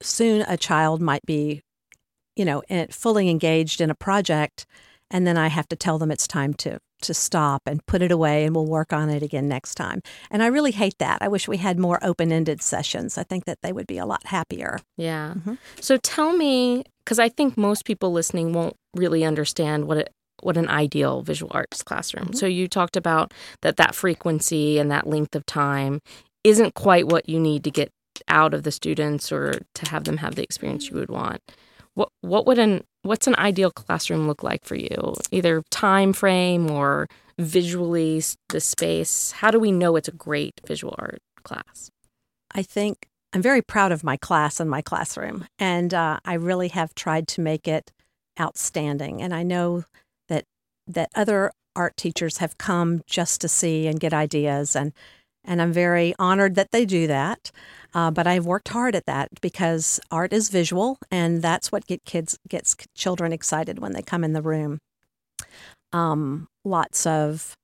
soon 0.00 0.42
a 0.42 0.56
child 0.56 1.02
might 1.02 1.26
be 1.26 1.62
you 2.36 2.44
know 2.44 2.62
fully 2.90 3.28
engaged 3.28 3.80
in 3.80 3.90
a 3.90 3.94
project 3.94 4.64
and 5.10 5.26
then 5.26 5.36
I 5.36 5.48
have 5.48 5.68
to 5.68 5.76
tell 5.76 5.98
them 5.98 6.10
it's 6.10 6.26
time 6.26 6.54
to 6.54 6.78
to 7.02 7.14
stop 7.14 7.62
and 7.66 7.84
put 7.86 8.02
it 8.02 8.10
away 8.10 8.44
and 8.44 8.54
we'll 8.54 8.66
work 8.66 8.92
on 8.92 9.10
it 9.10 9.22
again 9.22 9.48
next 9.48 9.74
time. 9.74 10.02
And 10.30 10.42
I 10.42 10.46
really 10.46 10.72
hate 10.72 10.98
that. 10.98 11.18
I 11.20 11.28
wish 11.28 11.48
we 11.48 11.58
had 11.58 11.78
more 11.78 11.98
open 12.02 12.32
ended 12.32 12.62
sessions. 12.62 13.18
I 13.18 13.22
think 13.22 13.44
that 13.44 13.58
they 13.62 13.72
would 13.72 13.86
be 13.86 13.98
a 13.98 14.06
lot 14.06 14.26
happier. 14.26 14.78
Yeah. 14.96 15.34
Mm-hmm. 15.36 15.54
So 15.80 15.96
tell 15.96 16.36
me, 16.36 16.84
because 17.04 17.18
I 17.18 17.28
think 17.28 17.56
most 17.56 17.84
people 17.84 18.12
listening 18.12 18.52
won't 18.52 18.76
really 18.94 19.24
understand 19.24 19.86
what 19.86 19.98
it, 19.98 20.12
what 20.42 20.56
an 20.56 20.68
ideal 20.68 21.22
visual 21.22 21.50
arts 21.54 21.82
classroom. 21.82 22.26
Mm-hmm. 22.26 22.36
So 22.36 22.46
you 22.46 22.68
talked 22.68 22.96
about 22.96 23.34
that 23.62 23.76
that 23.76 23.94
frequency 23.94 24.78
and 24.78 24.90
that 24.90 25.06
length 25.06 25.34
of 25.34 25.44
time 25.46 26.00
isn't 26.44 26.74
quite 26.74 27.08
what 27.08 27.28
you 27.28 27.40
need 27.40 27.64
to 27.64 27.70
get 27.70 27.90
out 28.28 28.54
of 28.54 28.62
the 28.62 28.70
students 28.72 29.30
or 29.30 29.60
to 29.74 29.90
have 29.90 30.04
them 30.04 30.18
have 30.18 30.34
the 30.34 30.42
experience 30.42 30.90
you 30.90 30.96
would 30.96 31.10
want. 31.10 31.40
What 31.98 32.10
what 32.20 32.46
would 32.46 32.60
an 32.60 32.84
what's 33.02 33.26
an 33.26 33.34
ideal 33.38 33.72
classroom 33.72 34.28
look 34.28 34.44
like 34.44 34.64
for 34.64 34.76
you? 34.76 35.14
Either 35.32 35.64
time 35.70 36.12
frame 36.12 36.70
or 36.70 37.08
visually 37.40 38.22
the 38.50 38.60
space. 38.60 39.32
How 39.32 39.50
do 39.50 39.58
we 39.58 39.72
know 39.72 39.96
it's 39.96 40.06
a 40.06 40.12
great 40.12 40.60
visual 40.64 40.94
art 40.96 41.20
class? 41.42 41.90
I 42.54 42.62
think 42.62 43.08
I'm 43.32 43.42
very 43.42 43.62
proud 43.62 43.90
of 43.90 44.04
my 44.04 44.16
class 44.16 44.60
and 44.60 44.70
my 44.70 44.80
classroom, 44.80 45.48
and 45.58 45.92
uh, 45.92 46.20
I 46.24 46.34
really 46.34 46.68
have 46.68 46.94
tried 46.94 47.26
to 47.28 47.40
make 47.40 47.66
it 47.66 47.90
outstanding. 48.38 49.20
And 49.20 49.34
I 49.34 49.42
know 49.42 49.82
that 50.28 50.44
that 50.86 51.10
other 51.16 51.50
art 51.74 51.96
teachers 51.96 52.38
have 52.38 52.58
come 52.58 53.02
just 53.08 53.40
to 53.40 53.48
see 53.48 53.88
and 53.88 53.98
get 53.98 54.14
ideas, 54.14 54.76
and 54.76 54.92
and 55.48 55.60
I'm 55.60 55.72
very 55.72 56.14
honored 56.18 56.54
that 56.54 56.70
they 56.70 56.84
do 56.84 57.08
that. 57.08 57.50
Uh, 57.94 58.10
but 58.10 58.26
I've 58.26 58.44
worked 58.44 58.68
hard 58.68 58.94
at 58.94 59.06
that 59.06 59.28
because 59.40 59.98
art 60.10 60.32
is 60.32 60.50
visual, 60.50 60.98
and 61.10 61.42
that's 61.42 61.72
what 61.72 61.86
get 61.86 62.04
kids 62.04 62.38
gets 62.46 62.76
children 62.94 63.32
excited 63.32 63.78
when 63.78 63.92
they 63.92 64.02
come 64.02 64.22
in 64.22 64.34
the 64.34 64.42
room. 64.42 64.78
Um, 65.92 66.48
lots 66.64 67.06
of 67.06 67.56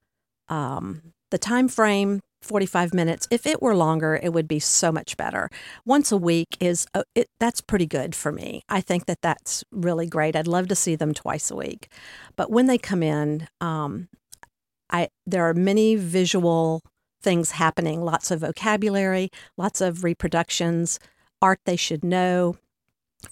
um, 0.49 1.13
the 1.31 1.37
time 1.39 1.69
frame 1.69 2.21
45 2.41 2.95
minutes. 2.95 3.29
If 3.31 3.47
it 3.47 3.61
were 3.61 3.77
longer 3.77 4.19
it 4.23 4.33
would 4.33 4.49
be 4.49 4.59
so 4.59 4.91
much 4.91 5.17
better. 5.17 5.51
Once 5.85 6.11
a 6.11 6.17
week 6.17 6.57
is 6.61 6.87
uh, 6.95 7.03
it, 7.15 7.29
that's 7.39 7.61
pretty 7.61 7.87
good 7.87 8.15
for 8.15 8.33
me. 8.33 8.63
I 8.69 8.81
think 8.81 9.07
that 9.07 9.19
that's 9.23 9.63
really 9.71 10.07
great. 10.07 10.37
I'd 10.37 10.47
love 10.47 10.69
to 10.69 10.75
see 10.75 10.95
them 10.95 11.13
twice 11.13 11.51
a 11.51 11.57
week. 11.57 11.89
But 12.37 12.51
when 12.51 12.67
they 12.67 12.79
come 12.79 13.03
in 13.03 13.49
um, 13.61 14.09
I, 14.91 15.09
there 15.27 15.49
are 15.49 15.55
many 15.55 15.97
visual 15.97 16.83
things 17.25 17.53
happening 17.53 18.05
lots 18.05 18.31
of 18.31 18.41
vocabulary, 18.41 19.31
lots 19.57 19.81
of 19.81 20.05
reproductions, 20.05 21.01
art 21.43 21.59
they 21.65 21.77
should 21.77 22.05
know 22.05 22.57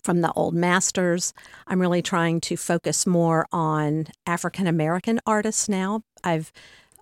from 0.03 0.23
the 0.23 0.33
old 0.33 0.55
masters. 0.55 1.35
I'm 1.67 1.81
really 1.81 2.03
trying 2.03 2.41
to 2.43 2.57
focus 2.57 3.07
more 3.07 3.47
on 3.53 4.07
African 4.27 4.67
American 4.67 5.21
artists 5.27 5.69
now. 5.69 6.03
I've 6.25 6.51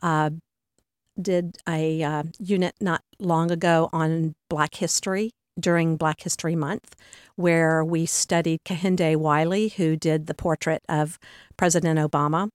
uh, 0.03 0.31
did 1.21 1.59
a 1.69 2.03
uh, 2.03 2.23
unit 2.39 2.75
not 2.81 3.03
long 3.19 3.51
ago 3.51 3.89
on 3.93 4.35
Black 4.49 4.75
history 4.75 5.31
during 5.59 5.97
Black 5.97 6.23
History 6.23 6.57
Month, 6.57 6.97
where 7.37 7.85
we 7.85 8.07
studied 8.07 8.61
Kehinde 8.65 9.17
Wiley, 9.17 9.69
who 9.69 9.97
did 9.97 10.27
the 10.27 10.35
portrait 10.35 10.83
of 10.89 11.19
President 11.57 11.99
Obama 11.99 12.51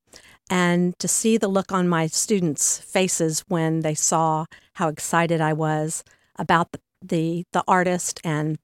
and 0.50 0.98
to 1.00 1.08
see 1.08 1.38
the 1.38 1.48
look 1.48 1.72
on 1.72 1.88
my 1.88 2.08
students' 2.08 2.80
faces 2.80 3.44
when 3.48 3.82
they 3.82 3.96
saw 3.96 4.46
how 4.74 4.90
excited 4.90 5.42
I 5.42 5.54
was 5.54 6.04
about 6.38 6.72
the, 6.72 6.80
the, 7.02 7.46
the 7.52 7.64
artist 7.68 8.20
and 8.24 8.58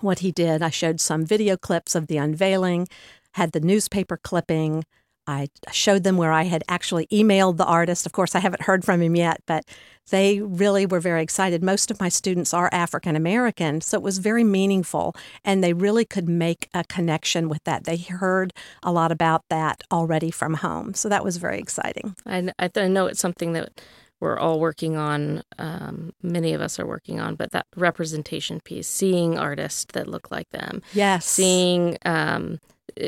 what 0.00 0.20
he 0.20 0.32
did. 0.32 0.62
I 0.62 0.70
showed 0.70 1.00
some 1.00 1.24
video 1.24 1.56
clips 1.56 1.94
of 1.94 2.06
the 2.06 2.16
unveiling, 2.16 2.88
had 3.32 3.52
the 3.52 3.60
newspaper 3.60 4.16
clipping, 4.16 4.84
I 5.26 5.48
showed 5.72 6.04
them 6.04 6.16
where 6.16 6.32
I 6.32 6.44
had 6.44 6.62
actually 6.68 7.06
emailed 7.08 7.56
the 7.56 7.64
artist. 7.64 8.06
Of 8.06 8.12
course, 8.12 8.34
I 8.34 8.40
haven't 8.40 8.62
heard 8.62 8.84
from 8.84 9.02
him 9.02 9.16
yet, 9.16 9.40
but 9.46 9.64
they 10.10 10.40
really 10.40 10.86
were 10.86 11.00
very 11.00 11.22
excited. 11.22 11.64
Most 11.64 11.90
of 11.90 11.98
my 12.00 12.08
students 12.08 12.54
are 12.54 12.68
African 12.72 13.16
American, 13.16 13.80
so 13.80 13.96
it 13.96 14.02
was 14.02 14.18
very 14.18 14.44
meaningful, 14.44 15.14
and 15.44 15.64
they 15.64 15.72
really 15.72 16.04
could 16.04 16.28
make 16.28 16.68
a 16.74 16.84
connection 16.84 17.48
with 17.48 17.62
that. 17.64 17.84
They 17.84 17.96
heard 17.96 18.52
a 18.82 18.92
lot 18.92 19.10
about 19.10 19.42
that 19.50 19.82
already 19.90 20.30
from 20.30 20.54
home, 20.54 20.94
so 20.94 21.08
that 21.08 21.24
was 21.24 21.38
very 21.38 21.58
exciting. 21.58 22.14
I, 22.24 22.52
I 22.58 22.88
know 22.88 23.06
it's 23.06 23.20
something 23.20 23.52
that 23.54 23.80
we're 24.20 24.38
all 24.38 24.60
working 24.60 24.96
on. 24.96 25.42
Um, 25.58 26.12
many 26.22 26.54
of 26.54 26.60
us 26.60 26.78
are 26.78 26.86
working 26.86 27.20
on, 27.20 27.34
but 27.34 27.50
that 27.50 27.66
representation 27.74 28.60
piece, 28.60 28.88
seeing 28.88 29.36
artists 29.36 29.86
that 29.92 30.06
look 30.06 30.30
like 30.30 30.50
them, 30.50 30.82
yes, 30.94 31.26
seeing. 31.26 31.98
Um, 32.04 32.60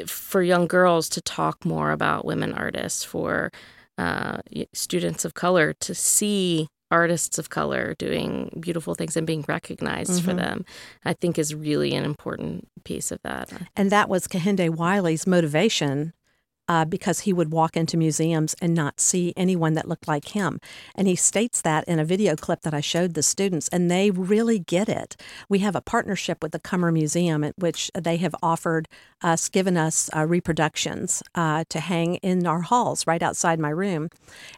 for 0.06 0.42
young 0.42 0.66
girls 0.66 1.08
to 1.10 1.20
talk 1.20 1.64
more 1.64 1.92
about 1.92 2.24
women 2.24 2.52
artists, 2.52 3.04
for 3.04 3.50
uh, 3.96 4.38
students 4.72 5.24
of 5.24 5.34
color 5.34 5.72
to 5.80 5.94
see 5.94 6.68
artists 6.90 7.38
of 7.38 7.50
color 7.50 7.94
doing 7.98 8.56
beautiful 8.60 8.94
things 8.94 9.16
and 9.16 9.26
being 9.26 9.44
recognized 9.46 10.12
mm-hmm. 10.12 10.24
for 10.24 10.34
them, 10.34 10.64
I 11.04 11.12
think 11.12 11.38
is 11.38 11.54
really 11.54 11.94
an 11.94 12.04
important 12.04 12.68
piece 12.84 13.10
of 13.10 13.20
that. 13.24 13.52
And 13.76 13.90
that 13.90 14.08
was 14.08 14.26
Kehinde 14.26 14.70
Wiley's 14.70 15.26
motivation 15.26 16.12
uh, 16.68 16.84
because 16.84 17.20
he 17.20 17.32
would 17.32 17.52
walk 17.52 17.76
into 17.76 17.96
museums 17.96 18.54
and 18.60 18.74
not 18.74 19.00
see 19.00 19.32
anyone 19.36 19.74
that 19.74 19.88
looked 19.88 20.06
like 20.06 20.28
him. 20.28 20.60
And 20.94 21.08
he 21.08 21.16
states 21.16 21.62
that 21.62 21.84
in 21.88 21.98
a 21.98 22.04
video 22.04 22.36
clip 22.36 22.62
that 22.62 22.74
I 22.74 22.80
showed 22.80 23.14
the 23.14 23.22
students, 23.22 23.68
and 23.68 23.90
they 23.90 24.10
really 24.10 24.58
get 24.58 24.88
it. 24.88 25.16
We 25.48 25.60
have 25.60 25.74
a 25.74 25.80
partnership 25.80 26.42
with 26.42 26.52
the 26.52 26.58
Cummer 26.58 26.92
Museum, 26.92 27.42
at 27.44 27.58
which 27.58 27.90
they 27.98 28.18
have 28.18 28.34
offered 28.42 28.88
us, 29.22 29.48
given 29.48 29.76
us 29.76 30.10
uh, 30.14 30.26
reproductions 30.26 31.22
uh, 31.34 31.64
to 31.68 31.80
hang 31.80 32.16
in 32.16 32.46
our 32.46 32.60
halls 32.60 33.06
right 33.06 33.22
outside 33.22 33.58
my 33.58 33.70
room. 33.70 34.10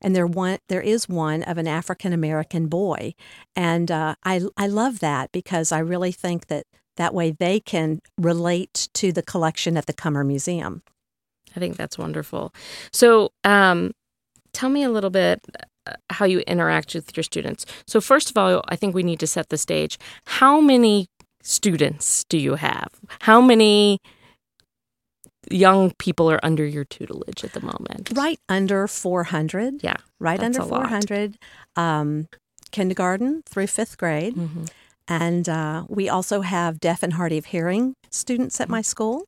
And 0.02 0.14
there 0.14 0.26
one 0.26 0.59
there 0.69 0.81
is 0.81 1.09
one 1.09 1.43
of 1.45 1.59
an 1.59 1.69
African 1.69 2.12
American 2.12 2.67
boy, 2.67 3.14
and 3.55 3.90
uh, 3.90 4.14
I 4.25 4.40
I 4.57 4.67
love 4.67 5.00
that 5.00 5.33
because 5.33 5.73
I 5.73 5.79
really 5.79 6.12
think 6.12 6.49
that 6.49 6.67
that 6.97 7.14
way 7.14 7.31
they 7.31 7.61
can 7.61 8.00
relate 8.19 8.88
to 8.95 9.12
the 9.12 9.23
collection 9.23 9.76
at 9.76 9.87
the 9.87 9.93
Cummer 9.93 10.25
Museum. 10.25 10.83
I 11.57 11.61
think 11.61 11.76
that's 11.76 11.99
wonderful. 11.99 12.52
So, 12.92 13.30
um, 13.45 13.92
tell 14.52 14.69
me 14.69 14.83
a 14.83 14.90
little 14.90 15.11
bit 15.11 15.40
uh, 15.87 15.92
how 16.11 16.25
you 16.25 16.40
interact 16.40 16.95
with 16.95 17.16
your 17.16 17.25
students. 17.25 17.66
So, 17.87 18.00
first 18.00 18.30
of 18.30 18.38
all, 18.38 18.62
I 18.69 18.76
think 18.76 18.95
we 18.95 19.02
need 19.02 19.21
to 19.21 19.26
set 19.26 19.49
the 19.49 19.59
stage. 19.59 19.99
How 20.26 20.61
many 20.61 21.07
students 21.42 22.25
do 22.25 22.38
you 22.38 22.57
have? 22.57 22.88
How 23.21 23.40
many 23.40 23.99
young 25.50 25.92
people 25.99 26.30
are 26.30 26.40
under 26.42 26.64
your 26.64 26.85
tutelage 26.85 27.45
at 27.45 27.52
the 27.52 27.61
moment? 27.61 28.12
Right 28.14 28.38
under 28.49 28.87
400. 28.87 29.83
Yeah. 29.83 29.97
Right 30.19 30.42
under 30.42 30.62
400. 30.62 31.37
Um, 31.76 32.28
kindergarten 32.71 33.42
through 33.47 33.66
fifth 33.66 33.99
grade. 33.99 34.35
Mm-hmm. 34.35 34.64
And 35.09 35.49
uh, 35.49 35.85
we 35.88 36.09
also 36.09 36.42
have 36.42 36.78
deaf 36.78 37.02
and 37.02 37.14
hard 37.14 37.33
of 37.33 37.47
hearing 37.47 37.95
students 38.11 38.61
at 38.61 38.69
my 38.69 38.80
school. 38.80 39.25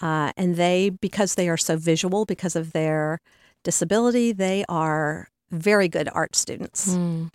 Uh, 0.00 0.32
and 0.36 0.56
they, 0.56 0.90
because 0.90 1.34
they 1.34 1.48
are 1.48 1.56
so 1.56 1.76
visual, 1.76 2.24
because 2.24 2.56
of 2.56 2.72
their 2.72 3.18
disability, 3.62 4.32
they 4.32 4.64
are 4.68 5.28
very 5.50 5.88
good 5.88 6.08
art 6.12 6.34
students. 6.34 6.94
Mm. 6.94 7.30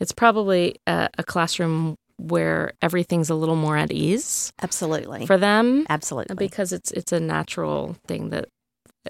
It's 0.00 0.12
probably 0.12 0.76
a, 0.86 1.08
a 1.18 1.22
classroom 1.22 1.96
where 2.18 2.72
everything's 2.82 3.30
a 3.30 3.34
little 3.34 3.56
more 3.56 3.76
at 3.76 3.90
ease 3.92 4.52
Absolutely. 4.62 5.26
for 5.26 5.36
them 5.36 5.86
Absolutely. 5.88 6.36
because 6.36 6.72
it's 6.72 6.90
it's 6.92 7.10
a 7.10 7.18
natural 7.18 7.96
thing 8.06 8.30
that 8.30 8.46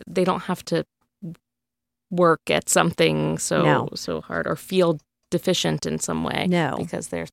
they 0.07 0.25
don't 0.25 0.43
have 0.43 0.65
to 0.67 0.85
work 2.11 2.41
at 2.51 2.69
something 2.69 3.39
so 3.39 3.63
No. 3.63 3.89
so 3.95 4.21
hard 4.23 4.47
or 4.47 4.57
feel 4.57 4.99
deficient 5.31 5.85
in 5.87 5.99
some 5.99 6.25
way 6.25 6.47
No. 6.49 6.77
because 6.79 7.09
they're 7.09 7.27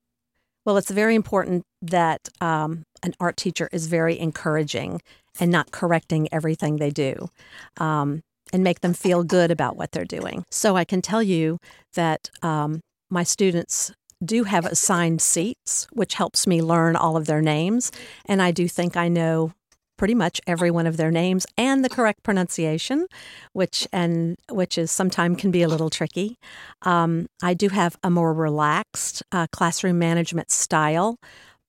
Well, 0.65 0.77
it's 0.77 0.91
very 0.91 1.15
important 1.15 1.63
that 1.81 2.29
um, 2.41 2.83
an 3.03 3.13
art 3.19 3.37
teacher 3.37 3.69
is 3.71 3.87
very 3.87 4.19
encouraging 4.19 5.01
and 5.39 5.51
not 5.51 5.71
correcting 5.71 6.27
everything 6.31 6.77
they 6.77 6.89
do 6.89 7.29
um, 7.77 8.21
and 8.51 8.63
make 8.63 8.81
them 8.81 8.93
feel 8.93 9.23
good 9.23 9.51
about 9.51 9.77
what 9.77 9.91
they're 9.91 10.05
doing. 10.05 10.43
So 10.51 10.75
I 10.75 10.83
can 10.83 11.01
tell 11.01 11.23
you 11.23 11.59
that 11.93 12.29
um, 12.41 12.81
my 13.09 13.23
students 13.23 13.91
do 14.23 14.43
have 14.43 14.65
assigned 14.65 15.21
seats, 15.21 15.87
which 15.93 16.15
helps 16.15 16.45
me 16.45 16.61
learn 16.61 16.95
all 16.95 17.15
of 17.15 17.25
their 17.25 17.41
names. 17.41 17.91
And 18.25 18.41
I 18.41 18.51
do 18.51 18.67
think 18.67 18.97
I 18.97 19.07
know 19.07 19.53
pretty 19.99 20.15
much 20.15 20.39
every 20.47 20.71
one 20.71 20.87
of 20.87 20.95
their 20.95 21.11
names 21.11 21.45
and 21.57 21.83
the 21.83 21.89
correct 21.89 22.23
pronunciation, 22.23 23.05
which 23.51 23.85
and 23.91 24.37
which 24.49 24.77
is 24.77 24.89
sometimes 24.89 25.37
can 25.39 25.51
be 25.51 25.61
a 25.61 25.67
little 25.67 25.89
tricky. 25.89 26.37
Um, 26.83 27.27
I 27.43 27.53
do 27.53 27.67
have 27.67 27.97
a 28.01 28.09
more 28.09 28.33
relaxed 28.33 29.21
uh, 29.33 29.47
classroom 29.51 29.99
management 29.99 30.51
style, 30.51 31.19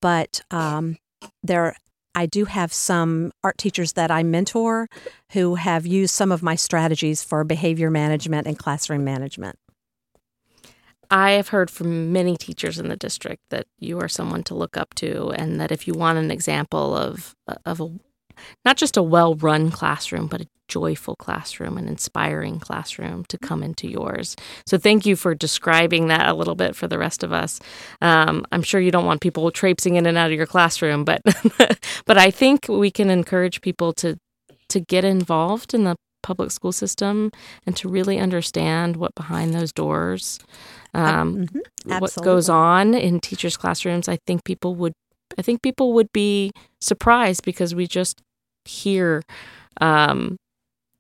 but 0.01 0.41
um, 0.53 0.97
there 1.43 1.75
I 2.15 2.27
do 2.27 2.45
have 2.45 2.73
some 2.73 3.33
art 3.43 3.59
teachers 3.59 3.95
that 3.95 4.13
I 4.13 4.23
mentor 4.23 4.87
who 5.33 5.57
have 5.57 5.85
used 5.85 6.15
some 6.15 6.31
of 6.31 6.43
my 6.43 6.55
strategies 6.55 7.25
for 7.25 7.43
behavior 7.45 7.91
management 7.91 8.47
and 8.47 8.57
classroom 8.57 9.05
management. 9.05 9.59
I 11.11 11.33
have 11.33 11.49
heard 11.49 11.71
from 11.71 12.13
many 12.13 12.37
teachers 12.37 12.79
in 12.79 12.89
the 12.89 12.97
district 12.97 13.43
that 13.51 13.67
you 13.81 13.99
are 13.99 14.09
someone 14.09 14.45
to 14.45 14.55
look 14.55 14.77
up 14.77 14.95
to, 14.97 15.31
and 15.31 15.61
that 15.61 15.73
if 15.73 15.89
you 15.89 15.95
want 15.95 16.19
an 16.19 16.31
example 16.31 16.97
of 16.97 17.35
of 17.67 17.81
a 17.81 17.91
not 18.65 18.77
just 18.77 18.97
a 18.97 19.03
well 19.03 19.35
run 19.35 19.71
classroom, 19.71 20.27
but 20.27 20.41
a 20.43 20.47
joyful 20.69 21.17
classroom, 21.17 21.77
an 21.77 21.89
inspiring 21.89 22.61
classroom 22.61 23.25
to 23.25 23.37
come 23.39 23.63
into 23.63 23.89
yours. 23.89 24.37
So 24.67 24.79
thank 24.79 25.05
you 25.05 25.17
for 25.17 25.35
describing 25.35 26.07
that 26.09 26.29
a 26.29 26.35
little 26.35 26.55
bit 26.55 26.77
for 26.77 26.87
the 26.87 26.99
rest 26.99 27.25
of 27.25 27.33
us. 27.33 27.59
Um, 28.01 28.45
I'm 28.53 28.63
sure 28.63 28.81
you 28.81 28.93
don't 28.93 29.05
want 29.07 29.21
people 29.21 29.51
traipsing 29.51 29.97
in 29.97 30.07
and 30.07 30.17
out 30.17 30.31
of 30.31 30.37
your 30.37 30.47
classroom, 30.47 31.05
but 31.05 31.23
but 32.07 32.19
I 32.19 32.31
think 32.31 32.67
we 32.69 32.91
can 32.91 33.11
encourage 33.11 33.61
people 33.61 33.93
to 33.95 34.17
to 34.69 34.81
get 34.81 35.05
involved 35.05 35.75
in 35.75 35.83
the 35.85 35.97
public 36.23 36.51
school 36.51 36.71
system 36.71 37.33
and 37.67 37.75
to 37.77 37.89
really 37.89 38.19
understand 38.19 38.95
what 38.97 39.15
behind 39.15 39.55
those 39.55 39.73
doors 39.73 40.39
um, 40.95 41.47
Mhm. 41.47 42.01
what 42.01 42.15
goes 42.23 42.49
on 42.49 42.95
in 42.95 43.21
teachers' 43.21 43.57
classrooms. 43.57 44.09
I 44.09 44.19
think 44.27 44.45
people 44.45 44.75
would, 44.77 44.93
I 45.39 45.43
think 45.43 45.63
people 45.63 45.93
would 45.95 46.13
be 46.13 46.51
surprised 46.81 47.45
because 47.45 47.75
we 47.75 47.87
just 47.87 48.21
hear, 48.71 49.23
um, 49.81 50.37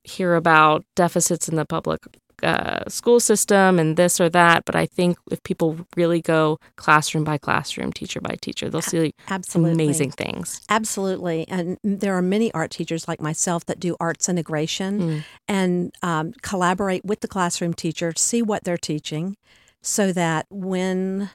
hear 0.04 0.34
about 0.34 0.84
deficits 0.96 1.48
in 1.48 1.56
the 1.56 1.64
public 1.64 2.00
uh, 2.42 2.88
school 2.88 3.20
system 3.20 3.78
and 3.78 3.98
this 3.98 4.18
or 4.18 4.30
that. 4.30 4.64
But 4.64 4.74
I 4.74 4.86
think 4.86 5.18
if 5.30 5.42
people 5.42 5.76
really 5.94 6.22
go 6.22 6.56
classroom 6.76 7.22
by 7.22 7.36
classroom, 7.36 7.92
teacher 7.92 8.18
by 8.20 8.36
teacher, 8.40 8.70
they'll 8.70 8.80
see 8.80 9.12
Absolutely. 9.28 9.72
amazing 9.74 10.12
things. 10.12 10.62
Absolutely. 10.70 11.46
And 11.48 11.76
there 11.84 12.14
are 12.14 12.22
many 12.22 12.50
art 12.54 12.70
teachers 12.70 13.06
like 13.06 13.20
myself 13.20 13.66
that 13.66 13.78
do 13.78 13.94
arts 14.00 14.26
integration 14.28 15.00
Mm. 15.00 15.24
and 15.48 15.92
um, 16.02 16.32
collaborate 16.40 17.04
with 17.04 17.20
the 17.20 17.28
classroom 17.28 17.74
teacher, 17.74 18.12
see 18.16 18.42
what 18.42 18.64
they're 18.64 18.78
teaching, 18.78 19.36
so 19.82 20.10
that 20.12 20.46
when, 20.48 21.28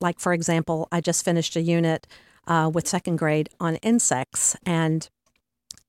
like, 0.00 0.20
for 0.20 0.34
example, 0.34 0.88
I 0.92 1.00
just 1.00 1.24
finished 1.24 1.56
a 1.56 1.62
unit 1.62 2.06
uh, 2.46 2.70
with 2.74 2.86
second 2.86 3.16
grade 3.16 3.48
on 3.58 3.76
insects, 3.76 4.56
and 4.66 5.08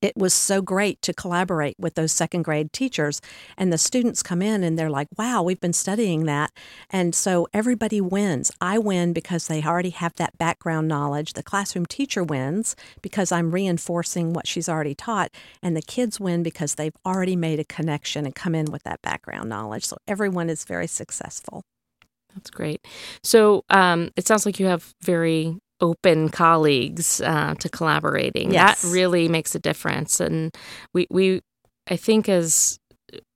it 0.02 0.16
was 0.16 0.34
so 0.34 0.60
great 0.60 1.00
to 1.02 1.14
collaborate 1.14 1.76
with 1.78 1.94
those 1.94 2.12
second 2.12 2.42
grade 2.42 2.72
teachers. 2.72 3.20
And 3.56 3.72
the 3.72 3.78
students 3.78 4.22
come 4.22 4.42
in 4.42 4.62
and 4.62 4.78
they're 4.78 4.90
like, 4.90 5.08
wow, 5.16 5.42
we've 5.42 5.60
been 5.60 5.72
studying 5.72 6.26
that. 6.26 6.50
And 6.90 7.14
so 7.14 7.48
everybody 7.52 8.00
wins. 8.00 8.50
I 8.60 8.78
win 8.78 9.12
because 9.12 9.46
they 9.46 9.62
already 9.62 9.90
have 9.90 10.14
that 10.16 10.36
background 10.38 10.88
knowledge. 10.88 11.32
The 11.32 11.42
classroom 11.42 11.86
teacher 11.86 12.22
wins 12.22 12.76
because 13.02 13.32
I'm 13.32 13.50
reinforcing 13.50 14.32
what 14.32 14.46
she's 14.46 14.68
already 14.68 14.94
taught. 14.94 15.30
And 15.62 15.76
the 15.76 15.82
kids 15.82 16.20
win 16.20 16.42
because 16.42 16.74
they've 16.74 16.96
already 17.04 17.36
made 17.36 17.58
a 17.58 17.64
connection 17.64 18.26
and 18.26 18.34
come 18.34 18.54
in 18.54 18.66
with 18.66 18.82
that 18.84 19.02
background 19.02 19.48
knowledge. 19.48 19.86
So 19.86 19.96
everyone 20.06 20.50
is 20.50 20.64
very 20.64 20.86
successful. 20.86 21.62
That's 22.34 22.50
great. 22.50 22.86
So 23.22 23.64
um, 23.70 24.10
it 24.14 24.26
sounds 24.26 24.44
like 24.44 24.60
you 24.60 24.66
have 24.66 24.94
very 25.02 25.58
open 25.80 26.28
colleagues 26.30 27.20
uh, 27.20 27.54
to 27.58 27.68
collaborating. 27.68 28.52
Yes. 28.52 28.82
That 28.82 28.88
really 28.88 29.28
makes 29.28 29.54
a 29.54 29.58
difference. 29.58 30.20
And 30.20 30.54
we, 30.94 31.06
we, 31.10 31.42
I 31.88 31.96
think 31.96 32.28
as 32.28 32.78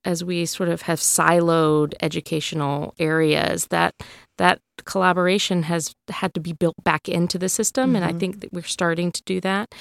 as 0.03 0.21
we 0.23 0.45
sort 0.45 0.67
of 0.67 0.81
have 0.81 0.99
siloed 0.99 1.93
educational 2.01 2.93
areas, 2.99 3.67
that 3.67 3.93
that 4.37 4.59
collaboration 4.85 5.63
has 5.63 5.93
had 6.09 6.33
to 6.33 6.41
be 6.41 6.51
built 6.51 6.75
back 6.83 7.07
into 7.07 7.37
the 7.37 7.47
system, 7.47 7.95
and 7.95 8.03
I 8.03 8.11
Mhm. 8.11 8.19
think 8.19 8.41
that 8.41 8.51
we're 8.51 8.63
starting 8.63 9.11
to 9.13 9.21
do 9.25 9.39
that. 9.41 9.73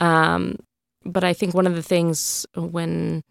Um, 0.00 0.56
but 1.04 1.24
I 1.24 1.32
think 1.32 1.54
one 1.54 1.66
of 1.66 1.74
the 1.76 1.82
things 1.82 2.44
when 2.54 3.22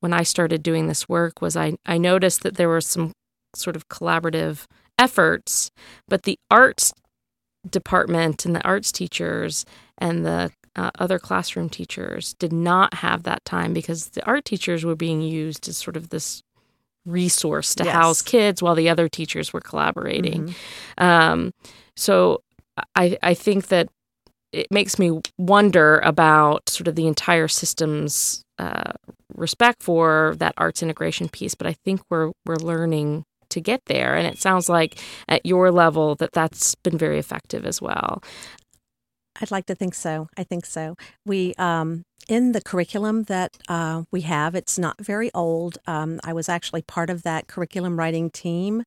when 0.00 0.12
I 0.12 0.22
started 0.24 0.62
doing 0.62 0.88
this 0.88 1.08
work 1.08 1.40
was 1.40 1.56
I 1.56 1.74
I 1.86 1.98
noticed 1.98 2.42
that 2.42 2.56
there 2.56 2.68
were 2.68 2.80
some 2.80 3.12
sort 3.54 3.76
of 3.76 3.88
collaborative 3.88 4.66
efforts, 4.98 5.70
but 6.08 6.22
the 6.24 6.36
arts 6.50 6.92
department 7.68 8.44
and 8.46 8.54
the 8.54 8.62
arts 8.64 8.90
teachers 8.92 9.64
and 9.98 10.24
the 10.24 10.50
uh, 10.76 10.90
other 10.98 11.18
classroom 11.18 11.68
teachers 11.68 12.34
did 12.34 12.52
not 12.52 12.94
have 12.94 13.24
that 13.24 13.44
time 13.44 13.72
because 13.72 14.10
the 14.10 14.24
art 14.24 14.44
teachers 14.44 14.84
were 14.84 14.94
being 14.96 15.20
used 15.20 15.68
as 15.68 15.76
sort 15.76 15.96
of 15.96 16.10
this 16.10 16.42
resource 17.06 17.74
to 17.74 17.84
Yes. 17.84 17.92
house 17.94 18.22
kids 18.22 18.62
while 18.62 18.74
the 18.74 18.88
other 18.88 19.08
teachers 19.08 19.52
were 19.52 19.60
collaborating. 19.60 20.54
Mhm. 20.98 21.02
Um, 21.04 21.52
so 21.96 22.42
I 22.94 23.18
I 23.22 23.34
think 23.34 23.68
that 23.68 23.88
it 24.52 24.66
makes 24.70 24.98
me 24.98 25.20
wonder 25.38 25.98
about 26.00 26.68
sort 26.68 26.88
of 26.88 26.94
the 26.96 27.06
entire 27.06 27.48
system's 27.48 28.42
uh, 28.58 28.92
respect 29.34 29.82
for 29.82 30.34
that 30.38 30.54
arts 30.58 30.82
integration 30.82 31.28
piece. 31.28 31.54
But 31.54 31.66
I 31.66 31.72
think 31.84 32.00
we're 32.10 32.32
we're 32.46 32.56
learning 32.56 33.24
to 33.50 33.60
get 33.60 33.82
there, 33.86 34.16
and 34.16 34.26
it 34.26 34.38
sounds 34.38 34.68
like 34.68 34.98
at 35.28 35.44
your 35.44 35.70
level 35.70 36.14
that 36.16 36.32
that's 36.32 36.74
been 36.76 36.98
very 36.98 37.18
effective 37.18 37.64
as 37.64 37.80
well. 37.80 38.22
I'd 39.40 39.50
like 39.50 39.66
to 39.66 39.74
think 39.74 39.94
so. 39.94 40.28
I 40.36 40.44
think 40.44 40.66
so. 40.66 40.96
We 41.24 41.54
um, 41.54 42.02
in 42.28 42.52
the 42.52 42.60
curriculum 42.60 43.24
that 43.24 43.56
uh, 43.68 44.02
we 44.10 44.22
have, 44.22 44.54
it's 44.54 44.78
not 44.78 45.00
very 45.00 45.30
old. 45.34 45.78
Um, 45.86 46.20
I 46.24 46.32
was 46.32 46.48
actually 46.48 46.82
part 46.82 47.10
of 47.10 47.22
that 47.22 47.46
curriculum 47.46 47.98
writing 47.98 48.30
team. 48.30 48.84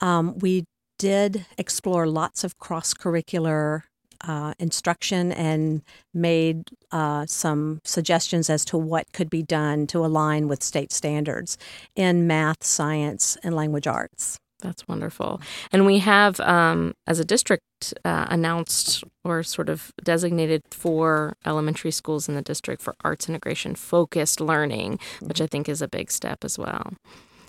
Um, 0.00 0.38
we 0.38 0.64
did 0.98 1.46
explore 1.58 2.06
lots 2.06 2.44
of 2.44 2.58
cross 2.58 2.94
curricular 2.94 3.82
uh, 4.26 4.54
instruction 4.58 5.32
and 5.32 5.82
made 6.12 6.64
uh, 6.92 7.26
some 7.26 7.80
suggestions 7.84 8.50
as 8.50 8.64
to 8.66 8.76
what 8.76 9.12
could 9.12 9.30
be 9.30 9.42
done 9.42 9.86
to 9.88 10.04
align 10.04 10.48
with 10.48 10.62
state 10.62 10.92
standards 10.92 11.56
in 11.94 12.26
math, 12.26 12.64
science, 12.64 13.36
and 13.42 13.54
language 13.54 13.86
arts. 13.86 14.38
That's 14.60 14.88
wonderful. 14.88 15.40
And 15.70 15.84
we 15.84 15.98
have, 15.98 16.40
um, 16.40 16.94
as 17.06 17.20
a 17.20 17.24
district, 17.26 17.62
uh, 18.06 18.26
announced 18.30 19.04
or 19.22 19.42
sort 19.42 19.68
of 19.68 19.92
designated 20.02 20.62
for 20.70 21.36
elementary 21.44 21.90
schools 21.90 22.26
in 22.26 22.34
the 22.34 22.42
district 22.42 22.80
for 22.80 22.96
arts 23.04 23.28
integration 23.28 23.74
focused 23.74 24.40
learning, 24.40 24.98
which 25.20 25.42
I 25.42 25.46
think 25.46 25.68
is 25.68 25.82
a 25.82 25.88
big 25.88 26.10
step 26.10 26.42
as 26.42 26.58
well. 26.58 26.94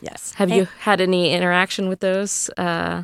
Yes. 0.01 0.33
Have 0.33 0.51
And- 0.51 0.57
you 0.57 0.67
had 0.79 0.99
any 0.99 1.31
interaction 1.31 1.87
with 1.87 2.01
those? 2.01 2.49
Uh, 2.57 3.03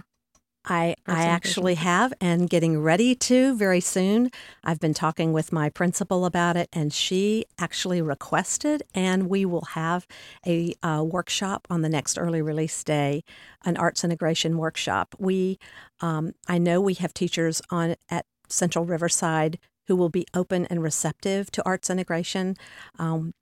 I, 0.65 0.95
I 1.06 1.26
actually 1.26 1.76
have 1.76 2.13
and 2.21 2.49
getting 2.49 2.82
ready 2.82 3.15
to 3.15 3.56
very 3.56 3.82
soon. 3.82 4.32
I've 4.63 4.80
been 4.80 4.93
talking 4.93 5.34
with 5.34 5.52
my 5.52 5.69
principal 5.69 6.26
about 6.26 6.56
it, 6.56 6.69
and 6.71 6.93
she 6.93 7.45
actually 7.60 8.02
requested, 8.02 8.84
and 8.93 9.30
we 9.30 9.45
will 9.45 9.65
have 9.71 10.08
a 10.47 10.73
uh, 10.82 11.04
workshop 11.06 11.67
on 11.69 11.82
the 11.82 11.89
next 11.89 12.17
early 12.17 12.41
release 12.41 12.84
day, 12.84 13.23
an 13.65 13.76
arts 13.78 14.04
integration 14.04 14.58
workshop. 14.58 15.15
We, 15.19 15.60
um, 15.99 16.34
I 16.47 16.58
know 16.58 16.80
we 16.80 16.93
have 16.95 17.13
teachers 17.13 17.62
on 17.69 17.95
at 18.10 18.26
Central 18.47 18.86
Riverside 18.86 19.60
who 19.88 19.95
will 19.95 20.10
be 20.10 20.26
open 20.34 20.65
and 20.67 20.82
receptive 20.82 21.52
to 21.52 21.65
arts 21.65 21.89
integration. 21.89 22.56
Um, 22.97 23.34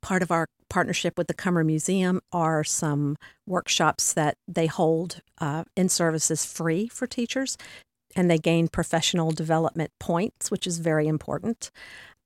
part 0.00 0.22
of 0.22 0.30
our 0.30 0.46
partnership 0.70 1.18
with 1.18 1.26
the 1.26 1.34
Cummer 1.34 1.64
Museum 1.64 2.20
are 2.32 2.64
some 2.64 3.16
workshops 3.46 4.14
that 4.14 4.36
they 4.48 4.66
hold 4.66 5.20
uh, 5.40 5.64
in 5.76 5.88
services 5.90 6.46
free 6.46 6.88
for 6.88 7.06
teachers, 7.06 7.58
and 8.16 8.30
they 8.30 8.38
gain 8.38 8.68
professional 8.68 9.32
development 9.32 9.90
points, 10.00 10.50
which 10.50 10.66
is 10.66 10.78
very 10.78 11.06
important. 11.08 11.70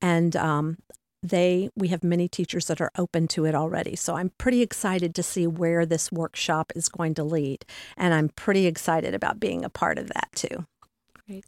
and 0.02 0.36
um, 0.36 0.76
they 1.24 1.70
we 1.74 1.88
have 1.88 2.04
many 2.04 2.28
teachers 2.28 2.66
that 2.66 2.80
are 2.80 2.90
open 2.98 3.26
to 3.28 3.46
it 3.46 3.54
already. 3.54 3.96
So 3.96 4.14
i'm 4.16 4.30
pretty 4.38 4.60
excited 4.60 5.14
to 5.14 5.22
see 5.22 5.46
where 5.46 5.86
this 5.86 6.12
workshop 6.12 6.72
is 6.76 6.88
going 6.90 7.14
to 7.14 7.24
lead 7.24 7.64
and 7.96 8.12
i'm 8.14 8.28
pretty 8.28 8.66
excited 8.66 9.14
about 9.14 9.40
being 9.40 9.64
a 9.64 9.70
part 9.70 9.98
of 9.98 10.08
that 10.08 10.28
too. 10.34 10.66
Great. 11.26 11.44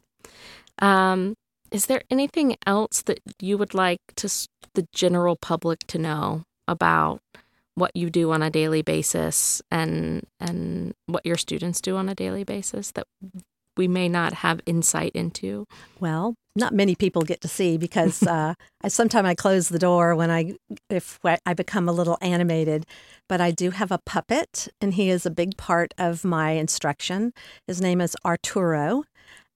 Um, 0.79 1.35
is 1.71 1.85
there 1.85 2.01
anything 2.09 2.55
else 2.65 3.03
that 3.03 3.19
you 3.39 3.57
would 3.59 3.73
like 3.75 3.99
to 4.15 4.27
the 4.73 4.87
general 4.93 5.35
public 5.35 5.79
to 5.87 5.97
know 5.99 6.43
about 6.67 7.21
what 7.75 7.95
you 7.95 8.09
do 8.09 8.31
on 8.31 8.41
a 8.41 8.49
daily 8.49 8.81
basis 8.81 9.61
and 9.69 10.25
and 10.39 10.93
what 11.05 11.25
your 11.25 11.37
students 11.37 11.79
do 11.79 11.95
on 11.95 12.09
a 12.09 12.15
daily 12.15 12.43
basis 12.43 12.91
that 12.91 13.05
we 13.77 13.87
may 13.87 14.09
not 14.09 14.33
have 14.33 14.59
insight 14.65 15.11
into? 15.13 15.67
Well, 15.99 16.35
not 16.55 16.73
many 16.73 16.95
people 16.95 17.21
get 17.21 17.39
to 17.41 17.47
see 17.47 17.77
because 17.77 18.23
uh, 18.27 18.55
I 18.81 18.87
sometimes 18.87 19.27
I 19.27 19.35
close 19.35 19.69
the 19.69 19.79
door 19.79 20.15
when 20.15 20.31
I 20.31 20.55
if 20.89 21.19
I 21.23 21.53
become 21.53 21.87
a 21.87 21.93
little 21.93 22.17
animated. 22.21 22.85
But 23.29 23.41
I 23.41 23.51
do 23.51 23.71
have 23.71 23.91
a 23.91 23.99
puppet, 23.99 24.69
and 24.81 24.93
he 24.93 25.09
is 25.09 25.25
a 25.25 25.29
big 25.29 25.57
part 25.57 25.93
of 25.97 26.25
my 26.25 26.51
instruction. 26.51 27.33
His 27.67 27.81
name 27.81 28.01
is 28.01 28.15
Arturo, 28.25 29.03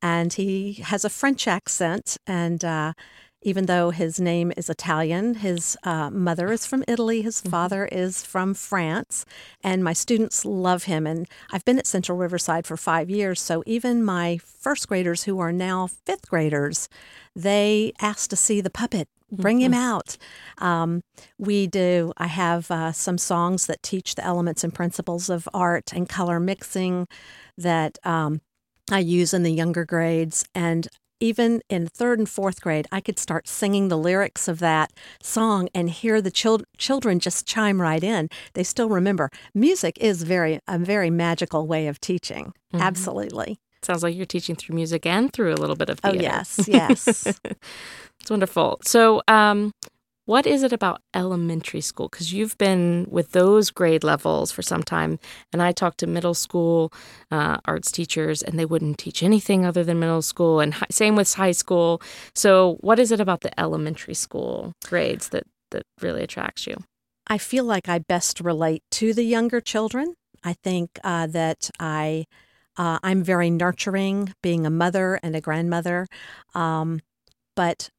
and 0.02 0.34
he 0.34 0.74
has 0.86 1.06
a 1.06 1.10
French 1.10 1.47
accent, 1.47 2.17
and 2.28 2.63
uh, 2.63 2.93
even 3.41 3.65
though 3.65 3.89
his 3.89 4.19
name 4.19 4.51
is 4.56 4.69
Italian. 4.69 5.36
His 5.36 5.77
uh, 5.84 6.10
mother 6.10 6.51
is 6.51 6.65
from 6.65 6.84
Italy, 6.88 7.21
his 7.21 7.41
mm-hmm. 7.41 7.49
father 7.49 7.86
is 7.86 8.23
from 8.23 8.54
France, 8.54 9.25
and 9.63 9.84
my 9.84 9.93
students 9.93 10.45
love 10.45 10.84
him. 10.84 11.08
And 11.08 11.27
I've 11.51 11.65
been 11.65 11.80
at 11.80 11.88
Central 11.88 12.17
Riverside 12.17 12.67
for 12.67 12.77
five 12.77 13.10
years, 13.10 13.41
so 13.41 13.63
even 13.65 14.04
my 14.04 14.38
first 14.38 14.88
graders, 14.88 15.23
who 15.23 15.39
are 15.39 15.51
now 15.51 15.88
fifth 15.88 16.30
graders, 16.30 16.88
they 17.36 17.93
ask 17.99 18.30
to 18.30 18.36
see 18.36 18.62
the 18.62 18.69
puppet. 18.69 19.08
Bring 19.32 19.58
mm-hmm. 19.58 19.67
him 19.67 19.73
out. 19.73 20.17
Um, 20.58 21.01
we 21.38 21.65
do. 21.65 22.12
I 22.17 22.27
have 22.27 22.69
uh, 22.69 22.91
some 22.91 23.17
songs 23.17 23.65
that 23.67 23.82
teach 23.82 24.15
the 24.15 24.25
elements 24.25 24.63
and 24.63 24.73
principles 24.73 25.30
of 25.30 25.47
art 25.54 25.93
and 25.93 26.08
color 26.08 26.39
mixing 26.39 27.08
that 27.58 27.97
um, 28.04 28.41
I 28.91 28.99
use 28.99 29.34
in 29.34 29.43
the 29.43 29.51
younger 29.51 29.86
grades. 29.86 30.43
And 30.54 30.88
even 31.21 31.62
in 31.69 31.88
third 31.88 32.19
and 32.19 32.27
fourth 32.27 32.60
grade, 32.60 32.88
I 32.91 32.99
could 32.99 33.17
start 33.17 33.47
singing 33.47 33.88
the 33.88 33.97
lyrics 33.97 34.47
of 34.47 34.60
that 34.60 34.91
song 35.21 35.69
and 35.73 35.89
hear 35.89 36.21
the 36.21 36.31
chil- 36.31 36.63
children 36.77 37.19
just 37.19 37.45
chime 37.45 37.79
right 37.81 38.03
in. 38.03 38.27
They 38.53 38.63
still 38.63 38.89
remember. 38.89 39.29
Music 39.53 39.97
is 39.99 40.23
very 40.23 40.60
a 40.67 40.77
very 40.77 41.10
magical 41.10 41.67
way 41.67 41.88
of 41.88 42.01
teaching. 42.01 42.53
Mm-hmm. 42.73 42.81
Absolutely. 42.81 43.60
Sounds 43.84 44.03
like 44.03 44.15
you're 44.15 44.25
teaching 44.25 44.55
through 44.55 44.75
music 44.75 45.05
and 45.05 45.31
through 45.31 45.53
a 45.53 45.55
little 45.55 45.75
bit 45.75 45.89
of 45.89 45.99
theater. 45.99 46.17
Oh 46.19 46.21
yes, 46.21 46.60
yes. 46.67 47.25
it's 48.19 48.29
wonderful. 48.29 48.79
So, 48.84 49.21
um, 49.27 49.73
what 50.25 50.45
is 50.45 50.63
it 50.63 50.71
about 50.71 51.01
elementary 51.13 51.81
school? 51.81 52.07
Because 52.10 52.31
you've 52.31 52.57
been 52.57 53.07
with 53.10 53.31
those 53.31 53.71
grade 53.71 54.03
levels 54.03 54.51
for 54.51 54.62
some 54.62 54.84
time, 54.84 55.19
and 55.51 55.62
I 55.62 55.71
talked 55.71 55.99
to 55.99 56.07
middle 56.07 56.34
school 56.34 56.93
uh, 57.31 57.57
arts 57.65 57.91
teachers, 57.91 58.41
and 58.41 58.57
they 58.57 58.65
wouldn't 58.65 58.97
teach 58.97 59.23
anything 59.23 59.65
other 59.65 59.84
than 59.84 59.99
middle 59.99 60.21
school, 60.21 60.60
and 60.60 60.73
hi- 60.73 60.88
same 60.91 61.15
with 61.15 61.34
high 61.34 61.51
school. 61.51 62.01
So, 62.36 62.77
what 62.81 62.99
is 62.99 63.12
it 63.12 63.19
about 63.19 63.41
the 63.41 63.60
elementary 63.60 64.13
school 64.13 64.73
grades 64.86 65.29
that 65.29 65.43
that 65.71 65.84
really 66.01 66.23
attracts 66.23 66.67
you? 66.67 66.77
I 67.27 67.38
feel 67.38 67.63
like 67.63 67.89
I 67.89 67.99
best 67.99 68.39
relate 68.39 68.84
to 68.91 69.13
the 69.13 69.23
younger 69.23 69.62
children. 69.62 70.15
I 70.43 70.53
think 70.53 70.99
uh, 71.03 71.27
that 71.27 71.69
I 71.79 72.25
uh, 72.77 72.99
I'm 73.03 73.23
very 73.23 73.49
nurturing, 73.49 74.34
being 74.41 74.65
a 74.65 74.69
mother 74.69 75.19
and 75.23 75.36
a 75.36 75.41
grandmother. 75.41 76.07
Um, 76.53 77.01
but 77.55 77.89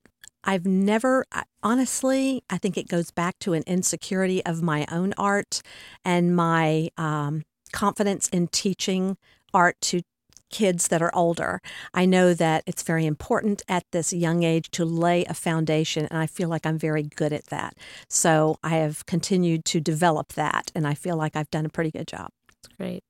I've 0.44 0.66
never, 0.66 1.24
honestly, 1.62 2.42
I 2.50 2.59
think 2.59 2.76
it 2.76 2.88
goes 2.88 3.11
back 3.11 3.38
to 3.40 3.52
an 3.52 3.62
insecurity 3.66 4.44
of 4.44 4.62
my 4.62 4.87
own 4.90 5.14
art 5.16 5.62
and 6.05 6.35
my 6.35 6.90
um, 6.96 7.42
confidence 7.72 8.28
in 8.28 8.48
teaching 8.48 9.16
art 9.55 9.76
to 9.83 10.02
kids 10.50 10.88
that 10.88 11.00
are 11.00 11.14
older. 11.14 11.61
I 11.94 12.05
know 12.05 12.35
that 12.35 12.62
it's 12.66 12.83
very 12.83 13.07
important 13.07 13.62
at 13.68 13.85
this 13.90 14.12
young 14.12 14.42
age 14.42 14.70
to 14.72 14.85
lay 14.85 15.24
a 15.24 15.35
foundation, 15.35 16.07
and 16.11 16.18
I 16.18 16.26
feel 16.26 16.48
like 16.48 16.66
I'm 16.66 16.78
very 16.78 17.02
good 17.02 17.33
at 17.33 17.46
that. 17.46 17.74
So 18.09 18.59
I 18.62 18.76
have 18.76 19.07
continued 19.07 19.64
to 19.66 19.81
develop 19.81 20.35
that, 20.35 20.70
and 20.74 20.87
I 20.87 20.94
feel 20.94 21.16
like 21.16 21.35
I've 21.35 21.50
done 21.50 21.66
a 21.66 21.70
pretty 21.70 21.90
good 21.90 22.07
job. 22.07 22.28
Great. 22.76 23.02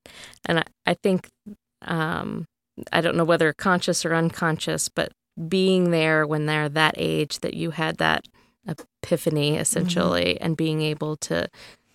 And 0.46 0.60
I, 0.60 0.64
I 0.86 0.94
think, 0.94 1.28
um, 1.82 2.46
I 2.92 3.00
don't 3.00 3.16
know 3.16 3.24
whether 3.24 3.52
conscious 3.52 4.04
or 4.04 4.14
unconscious, 4.14 4.88
but 4.88 5.12
being 5.48 5.90
there 5.90 6.26
when 6.26 6.46
they're 6.46 6.68
that 6.68 6.94
age 6.96 7.40
that 7.40 7.54
you 7.54 7.70
had 7.70 7.98
that 7.98 8.26
epiphany 8.66 9.56
essentially 9.56 10.34
mm-hmm. 10.34 10.44
and 10.44 10.56
being 10.56 10.82
able 10.82 11.16
to 11.16 11.48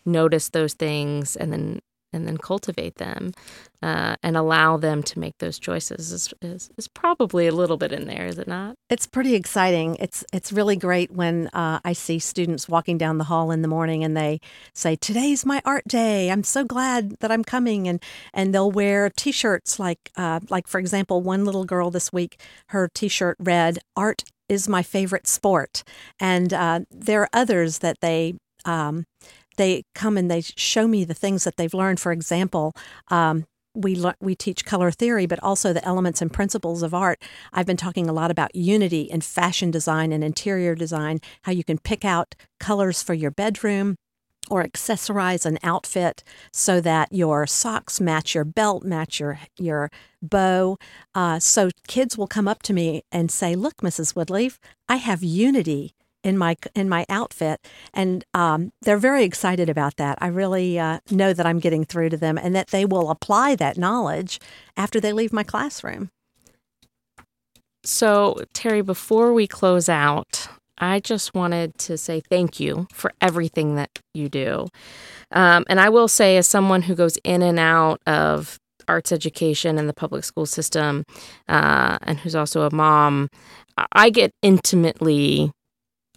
notice 0.05 0.49
those 0.49 0.73
things 0.73 1.35
and 1.35 1.51
then 1.51 1.79
and 2.13 2.27
then 2.27 2.37
cultivate 2.37 2.95
them 2.95 3.33
uh, 3.81 4.15
and 4.23 4.35
allow 4.35 4.77
them 4.77 5.03
to 5.03 5.19
make 5.19 5.37
those 5.37 5.59
choices 5.59 6.11
is, 6.11 6.33
is, 6.41 6.69
is, 6.77 6.87
probably 6.87 7.47
a 7.47 7.51
little 7.51 7.77
bit 7.77 7.91
in 7.91 8.07
there, 8.07 8.25
is 8.25 8.39
it 8.39 8.47
not? 8.47 8.75
It's 8.89 9.05
pretty 9.05 9.35
exciting. 9.35 9.97
It's 9.99 10.23
it's 10.33 10.51
really 10.51 10.75
great 10.75 11.11
when 11.11 11.47
uh, 11.53 11.79
I 11.83 11.93
see 11.93 12.17
students 12.17 12.67
walking 12.67 12.97
down 12.97 13.17
the 13.17 13.25
hall 13.25 13.51
in 13.51 13.61
the 13.61 13.67
morning 13.67 14.03
and 14.03 14.17
they 14.17 14.39
say, 14.73 14.95
"Today's 14.95 15.45
my 15.45 15.61
art 15.63 15.83
day. 15.87 16.31
I'm 16.31 16.43
so 16.43 16.63
glad 16.63 17.17
that 17.19 17.31
I'm 17.31 17.43
coming." 17.43 17.87
And 17.87 18.01
and 18.33 18.53
they'll 18.53 18.71
wear 18.71 19.09
T-shirts 19.15 19.79
like 19.79 20.11
uh, 20.15 20.39
like 20.49 20.67
for 20.67 20.79
example, 20.79 21.21
one 21.21 21.45
little 21.45 21.65
girl 21.65 21.91
this 21.91 22.11
week, 22.11 22.41
her 22.69 22.89
T-shirt 22.93 23.37
read, 23.39 23.79
"Art 23.95 24.23
is 24.49 24.67
my 24.67 24.81
favorite 24.81 25.27
sport," 25.27 25.83
and 26.19 26.53
uh, 26.53 26.79
there 26.89 27.21
are 27.21 27.29
others 27.33 27.79
that 27.79 27.97
they 28.01 28.35
um, 28.65 29.05
they 29.57 29.83
come 29.93 30.17
and 30.17 30.31
they 30.31 30.41
show 30.41 30.87
me 30.87 31.03
the 31.03 31.13
things 31.13 31.43
that 31.43 31.57
they've 31.57 31.73
learned. 31.73 31.99
For 31.99 32.11
example, 32.11 32.73
um, 33.09 33.45
we 33.77 33.95
le- 33.95 34.15
we 34.19 34.35
teach 34.35 34.65
color 34.65 34.91
theory, 34.91 35.25
but 35.25 35.41
also 35.43 35.71
the 35.71 35.85
elements 35.85 36.21
and 36.21 36.33
principles 36.33 36.81
of 36.81 36.93
art. 36.93 37.21
I've 37.53 37.67
been 37.67 37.77
talking 37.77 38.09
a 38.09 38.13
lot 38.13 38.31
about 38.31 38.55
unity 38.55 39.01
in 39.01 39.21
fashion 39.21 39.71
design 39.71 40.11
and 40.11 40.23
interior 40.23 40.73
design, 40.75 41.19
how 41.43 41.51
you 41.51 41.63
can 41.63 41.77
pick 41.77 42.03
out 42.03 42.35
colors 42.59 43.01
for 43.03 43.13
your 43.13 43.31
bedroom 43.31 43.95
or 44.49 44.63
accessorize 44.63 45.45
an 45.45 45.59
outfit 45.61 46.23
so 46.53 46.79
that 46.81 47.11
your 47.11 47.45
socks 47.45 47.99
match 47.99 48.33
your 48.33 48.45
belt, 48.45 48.83
match 48.83 49.19
your 49.19 49.39
your 49.57 49.91
bow. 50.21 50.77
Uh, 51.13 51.39
so 51.39 51.69
kids 51.87 52.17
will 52.17 52.27
come 52.27 52.47
up 52.47 52.63
to 52.63 52.73
me 52.73 53.03
and 53.11 53.29
say, 53.29 53.55
"Look, 53.55 53.77
Mrs. 53.77 54.13
Woodleaf, 54.15 54.57
I 54.89 54.95
have 54.97 55.21
unity 55.23 55.93
in 56.27 56.37
my 56.37 56.57
in 56.75 56.89
my 56.89 57.05
outfit, 57.09 57.65
and 57.93 58.23
um, 58.33 58.71
they're 58.81 58.97
very 58.97 59.23
excited 59.23 59.69
about 59.69 59.95
that. 59.95 60.17
I 60.21 60.27
really 60.27 60.77
uh, 60.77 60.99
know 61.09 61.33
that 61.33 61.45
I'm 61.45 61.59
getting 61.59 61.85
through 61.85 62.09
to 62.09 62.17
them, 62.17 62.37
and 62.37 62.55
that 62.55 62.67
they 62.67 62.85
will 62.85 63.09
apply 63.09 63.55
that 63.55 63.77
knowledge 63.77 64.39
after 64.75 64.99
they 64.99 65.13
leave 65.13 65.33
my 65.33 65.43
classroom. 65.43 66.09
So, 67.83 68.43
Terry, 68.53 68.81
before 68.81 69.33
we 69.33 69.47
close 69.47 69.87
out, 69.87 70.49
I 70.77 70.99
just 70.99 71.33
wanted 71.33 71.77
to 71.79 71.97
say 71.97 72.21
thank 72.29 72.59
you 72.59 72.87
for 72.93 73.11
everything 73.21 73.75
that 73.75 73.89
you 74.13 74.27
do. 74.27 74.67
Um, 75.31 75.65
and 75.69 75.79
I 75.79 75.89
will 75.89 76.09
say, 76.09 76.37
as 76.37 76.47
someone 76.47 76.83
who 76.83 76.95
goes 76.95 77.17
in 77.23 77.41
and 77.41 77.57
out 77.57 78.01
of 78.05 78.59
arts 78.87 79.11
education 79.11 79.77
in 79.77 79.87
the 79.87 79.93
public 79.93 80.23
school 80.23 80.45
system 80.45 81.03
uh, 81.47 81.97
and 82.01 82.19
who's 82.19 82.35
also 82.35 82.61
a 82.61 82.73
mom, 82.73 83.29
I 83.91 84.09
get 84.09 84.31
intimately 84.41 85.51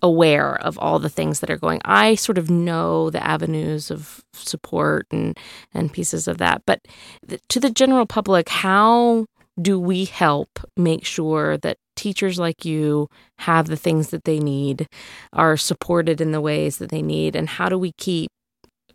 aware 0.02 0.56
of 0.56 0.78
all 0.78 0.98
the 0.98 1.08
things 1.08 1.40
that 1.40 1.50
are 1.50 1.56
going. 1.56 1.80
I 1.84 2.14
sort 2.14 2.38
of 2.38 2.50
know 2.50 3.10
the 3.10 3.24
avenues 3.24 3.90
of 3.90 4.24
support 4.34 5.06
and 5.10 5.36
and 5.74 5.92
pieces 5.92 6.28
of 6.28 6.38
that, 6.38 6.62
but 6.66 6.80
th- 7.28 7.40
to 7.48 7.60
the 7.60 7.70
general 7.70 8.06
public, 8.06 8.48
how 8.48 9.26
do 9.60 9.78
we 9.78 10.04
help 10.04 10.48
make 10.76 11.04
sure 11.04 11.58
that 11.58 11.76
teachers 11.96 12.38
like 12.38 12.64
you 12.64 13.08
have 13.40 13.66
the 13.66 13.76
things 13.76 14.08
that 14.08 14.24
they 14.24 14.38
need, 14.38 14.86
are 15.32 15.56
supported 15.56 16.20
in 16.20 16.32
the 16.32 16.40
ways 16.40 16.78
that 16.78 16.90
they 16.90 17.02
need, 17.02 17.36
and 17.36 17.48
how 17.48 17.68
do 17.68 17.78
we 17.78 17.92
keep 17.98 18.30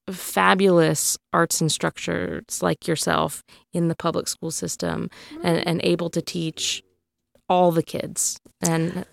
fabulous 0.10 1.18
arts 1.34 1.62
instructors 1.62 2.62
like 2.62 2.88
yourself 2.88 3.44
in 3.74 3.88
the 3.88 3.96
public 3.96 4.28
school 4.28 4.52
system 4.52 5.10
and, 5.44 5.68
and 5.68 5.82
able 5.84 6.10
to 6.10 6.22
teach 6.22 6.84
all 7.50 7.72
the 7.72 7.84
kids 7.84 8.40
and 8.62 9.06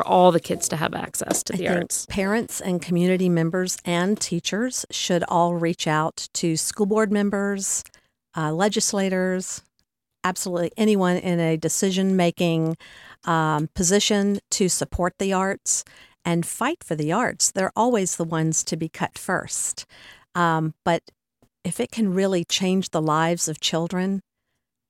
for 0.00 0.08
all 0.08 0.32
the 0.32 0.40
kids 0.40 0.66
to 0.66 0.76
have 0.76 0.94
access 0.94 1.42
to 1.42 1.52
the 1.52 1.68
arts. 1.68 2.06
Parents 2.08 2.58
and 2.58 2.80
community 2.80 3.28
members 3.28 3.76
and 3.84 4.18
teachers 4.18 4.86
should 4.90 5.22
all 5.28 5.56
reach 5.56 5.86
out 5.86 6.26
to 6.32 6.56
school 6.56 6.86
board 6.86 7.12
members, 7.12 7.84
uh, 8.34 8.50
legislators, 8.50 9.60
absolutely 10.24 10.72
anyone 10.78 11.16
in 11.16 11.38
a 11.38 11.58
decision 11.58 12.16
making 12.16 12.78
um, 13.24 13.68
position 13.74 14.38
to 14.50 14.70
support 14.70 15.12
the 15.18 15.34
arts 15.34 15.84
and 16.24 16.46
fight 16.46 16.82
for 16.82 16.94
the 16.94 17.12
arts. 17.12 17.50
They're 17.50 17.72
always 17.76 18.16
the 18.16 18.24
ones 18.24 18.64
to 18.64 18.76
be 18.78 18.88
cut 18.88 19.18
first. 19.18 19.84
Um, 20.34 20.72
but 20.82 21.02
if 21.62 21.78
it 21.78 21.90
can 21.90 22.14
really 22.14 22.44
change 22.44 22.88
the 22.88 23.02
lives 23.02 23.48
of 23.48 23.60
children 23.60 24.22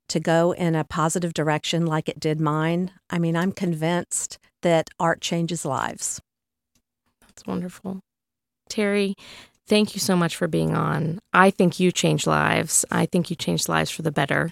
to 0.08 0.20
go 0.20 0.52
in 0.52 0.76
a 0.76 0.84
positive 0.84 1.34
direction 1.34 1.84
like 1.84 2.08
it 2.08 2.20
did 2.20 2.40
mine, 2.40 2.92
I 3.08 3.18
mean, 3.18 3.36
I'm 3.36 3.50
convinced 3.50 4.38
that 4.62 4.90
art 4.98 5.20
changes 5.20 5.64
lives. 5.64 6.20
That's 7.20 7.46
wonderful. 7.46 8.00
Terry, 8.68 9.14
thank 9.66 9.94
you 9.94 10.00
so 10.00 10.16
much 10.16 10.36
for 10.36 10.48
being 10.48 10.74
on. 10.74 11.20
I 11.32 11.50
think 11.50 11.80
you 11.80 11.92
change 11.92 12.26
lives. 12.26 12.84
I 12.90 13.06
think 13.06 13.30
you 13.30 13.36
change 13.36 13.68
lives 13.68 13.90
for 13.90 14.02
the 14.02 14.12
better. 14.12 14.50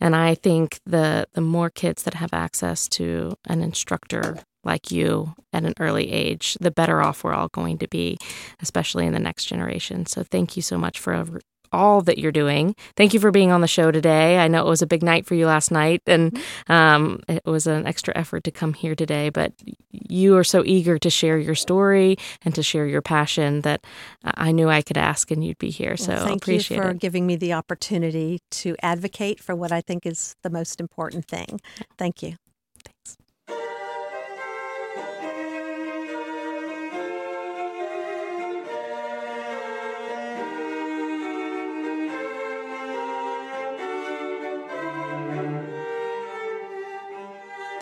And 0.00 0.14
I 0.14 0.34
think 0.34 0.78
the 0.86 1.26
the 1.32 1.40
more 1.40 1.70
kids 1.70 2.02
that 2.04 2.14
have 2.14 2.32
access 2.32 2.88
to 2.90 3.34
an 3.46 3.62
instructor 3.62 4.38
like 4.64 4.90
you 4.90 5.34
at 5.52 5.64
an 5.64 5.74
early 5.80 6.12
age, 6.12 6.56
the 6.60 6.70
better 6.70 7.00
off 7.00 7.24
we're 7.24 7.32
all 7.32 7.48
going 7.48 7.78
to 7.78 7.88
be, 7.88 8.18
especially 8.60 9.06
in 9.06 9.12
the 9.12 9.18
next 9.18 9.46
generation. 9.46 10.04
So 10.06 10.22
thank 10.22 10.56
you 10.56 10.62
so 10.62 10.76
much 10.76 10.98
for 10.98 11.40
all 11.72 12.02
that 12.02 12.18
you're 12.18 12.32
doing. 12.32 12.74
Thank 12.96 13.14
you 13.14 13.20
for 13.20 13.30
being 13.30 13.50
on 13.50 13.60
the 13.60 13.68
show 13.68 13.90
today. 13.90 14.38
I 14.38 14.48
know 14.48 14.66
it 14.66 14.68
was 14.68 14.82
a 14.82 14.86
big 14.86 15.02
night 15.02 15.26
for 15.26 15.34
you 15.34 15.46
last 15.46 15.70
night, 15.70 16.02
and 16.06 16.32
mm-hmm. 16.32 16.72
um, 16.72 17.20
it 17.28 17.44
was 17.44 17.66
an 17.66 17.86
extra 17.86 18.16
effort 18.16 18.44
to 18.44 18.50
come 18.50 18.74
here 18.74 18.94
today. 18.94 19.28
But 19.30 19.52
you 19.90 20.36
are 20.36 20.44
so 20.44 20.62
eager 20.64 20.98
to 20.98 21.10
share 21.10 21.38
your 21.38 21.54
story 21.54 22.16
and 22.44 22.54
to 22.54 22.62
share 22.62 22.86
your 22.86 23.02
passion 23.02 23.62
that 23.62 23.84
I 24.24 24.52
knew 24.52 24.68
I 24.68 24.82
could 24.82 24.98
ask 24.98 25.30
and 25.30 25.44
you'd 25.44 25.58
be 25.58 25.70
here. 25.70 25.96
So 25.96 26.12
well, 26.12 26.26
thank 26.26 26.42
appreciate 26.42 26.76
you 26.76 26.82
for 26.82 26.90
it. 26.90 26.98
giving 26.98 27.26
me 27.26 27.36
the 27.36 27.52
opportunity 27.52 28.40
to 28.50 28.76
advocate 28.82 29.40
for 29.40 29.54
what 29.54 29.72
I 29.72 29.80
think 29.80 30.06
is 30.06 30.36
the 30.42 30.50
most 30.50 30.80
important 30.80 31.26
thing. 31.26 31.60
Thank 31.96 32.22
you. 32.22 32.36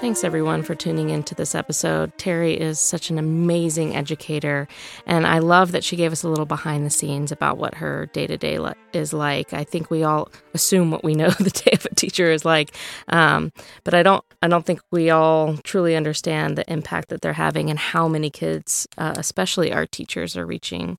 Thanks 0.07 0.23
everyone 0.23 0.63
for 0.63 0.77
tuning 0.77 1.11
into 1.11 1.35
this 1.35 1.53
episode. 1.53 2.17
Terry 2.17 2.55
is 2.55 2.79
such 2.79 3.11
an 3.11 3.19
amazing 3.19 3.97
educator, 3.97 4.69
and 5.05 5.27
I 5.27 5.41
love 5.41 5.73
that 5.73 5.83
she 5.83 5.97
gave 5.97 6.13
us 6.13 6.23
a 6.23 6.29
little 6.29 6.47
behind 6.47 6.87
the 6.87 6.91
scenes 6.91 7.33
about 7.33 7.59
what 7.59 7.75
her 7.75 8.07
day 8.13 8.29
to 8.29 8.37
day 8.37 8.57
is 8.93 9.13
like. 9.13 9.53
I 9.53 9.65
think 9.65 9.91
we 9.91 10.05
all 10.05 10.31
assume 10.55 10.93
what 10.93 11.03
we 11.03 11.15
know 11.15 11.31
the 11.41 11.51
day 11.51 11.73
of 11.73 11.87
a 11.87 11.95
teacher 11.97 12.31
is 12.31 12.45
like, 12.45 12.73
um, 13.09 13.53
but 13.83 13.95
I 13.95 14.05
don't. 14.05 14.25
I 14.43 14.47
don't 14.47 14.65
think 14.65 14.81
we 14.93 15.11
all 15.11 15.57
truly 15.65 15.97
understand 15.97 16.57
the 16.57 16.73
impact 16.73 17.09
that 17.09 17.21
they're 17.21 17.33
having 17.33 17.69
and 17.69 17.79
how 17.79 18.07
many 18.07 18.31
kids, 18.31 18.87
uh, 18.99 19.15
especially 19.17 19.73
our 19.73 19.87
teachers, 19.87 20.37
are 20.37 20.47
reaching 20.47 20.99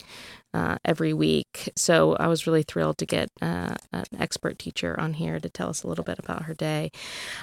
uh, 0.57 0.77
every 0.83 1.13
week. 1.13 1.69
So 1.75 2.15
I 2.19 2.27
was 2.27 2.47
really 2.47 2.63
thrilled 2.63 2.97
to 2.97 3.05
get 3.05 3.29
uh, 3.41 3.75
an 3.93 4.05
expert 4.17 4.57
teacher 4.57 4.99
on 4.99 5.13
here 5.13 5.39
to 5.39 5.49
tell 5.49 5.69
us 5.69 5.83
a 5.83 5.87
little 5.87 6.03
bit 6.03 6.17
about 6.17 6.43
her 6.43 6.55
day. 6.55 6.89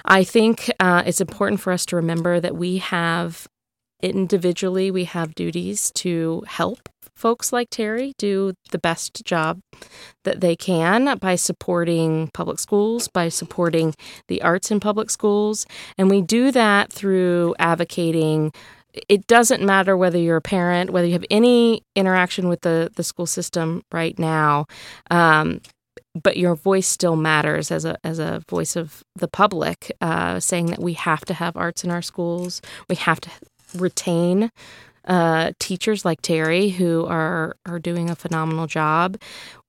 I 0.03 0.25
think 0.25 0.69
uh, 0.79 1.03
it's 1.05 1.21
important 1.21 1.61
for 1.61 1.71
us 1.71 1.85
to 1.87 1.95
remember 1.95 2.39
that 2.39 2.55
we 2.55 2.77
have 2.79 3.47
individually 4.03 4.91
we 4.91 5.05
have 5.05 5.33
duties 5.33 5.89
to 5.89 6.43
help 6.47 6.89
folks 7.15 7.53
like 7.53 7.69
Terry 7.69 8.13
do 8.17 8.53
the 8.71 8.77
best 8.77 9.23
job 9.23 9.61
that 10.25 10.41
they 10.41 10.55
can 10.55 11.17
by 11.17 11.35
supporting 11.35 12.29
public 12.33 12.59
schools, 12.59 13.07
by 13.07 13.29
supporting 13.29 13.95
the 14.27 14.41
arts 14.41 14.69
in 14.69 14.81
public 14.81 15.09
schools. 15.09 15.65
And 15.97 16.09
we 16.09 16.21
do 16.21 16.51
that 16.51 16.91
through 16.91 17.55
advocating 17.57 18.51
it 19.09 19.27
doesn't 19.27 19.63
matter 19.63 19.97
whether 19.97 20.17
you're 20.17 20.37
a 20.37 20.41
parent, 20.41 20.91
whether 20.91 21.07
you 21.07 21.13
have 21.13 21.25
any 21.29 21.83
interaction 21.95 22.47
with 22.47 22.61
the, 22.61 22.91
the 22.95 23.03
school 23.03 23.25
system 23.25 23.83
right 23.91 24.17
now, 24.19 24.65
um, 25.11 25.61
but 26.21 26.37
your 26.37 26.55
voice 26.55 26.87
still 26.87 27.15
matters 27.15 27.71
as 27.71 27.85
a 27.85 27.97
as 28.05 28.19
a 28.19 28.41
voice 28.49 28.75
of 28.75 29.03
the 29.15 29.27
public, 29.27 29.91
uh, 30.01 30.39
saying 30.39 30.67
that 30.67 30.81
we 30.81 30.93
have 30.93 31.25
to 31.25 31.33
have 31.33 31.57
arts 31.57 31.83
in 31.83 31.91
our 31.91 32.01
schools. 32.01 32.61
We 32.89 32.95
have 32.95 33.19
to 33.21 33.29
retain 33.75 34.49
uh, 35.07 35.51
teachers 35.59 36.05
like 36.05 36.21
Terry 36.21 36.69
who 36.69 37.05
are 37.05 37.55
are 37.65 37.79
doing 37.79 38.09
a 38.09 38.15
phenomenal 38.15 38.67
job. 38.67 39.17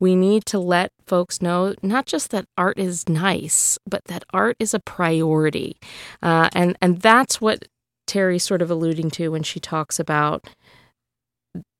We 0.00 0.14
need 0.14 0.46
to 0.46 0.58
let 0.58 0.92
folks 1.06 1.42
know 1.42 1.74
not 1.82 2.06
just 2.06 2.30
that 2.30 2.46
art 2.56 2.78
is 2.78 3.08
nice, 3.08 3.78
but 3.86 4.04
that 4.06 4.24
art 4.32 4.56
is 4.58 4.72
a 4.72 4.80
priority, 4.80 5.76
uh, 6.22 6.48
and 6.54 6.76
and 6.80 7.00
that's 7.00 7.40
what 7.40 7.66
Terry's 8.06 8.44
sort 8.44 8.62
of 8.62 8.70
alluding 8.70 9.10
to 9.12 9.30
when 9.30 9.42
she 9.42 9.60
talks 9.60 9.98
about 9.98 10.46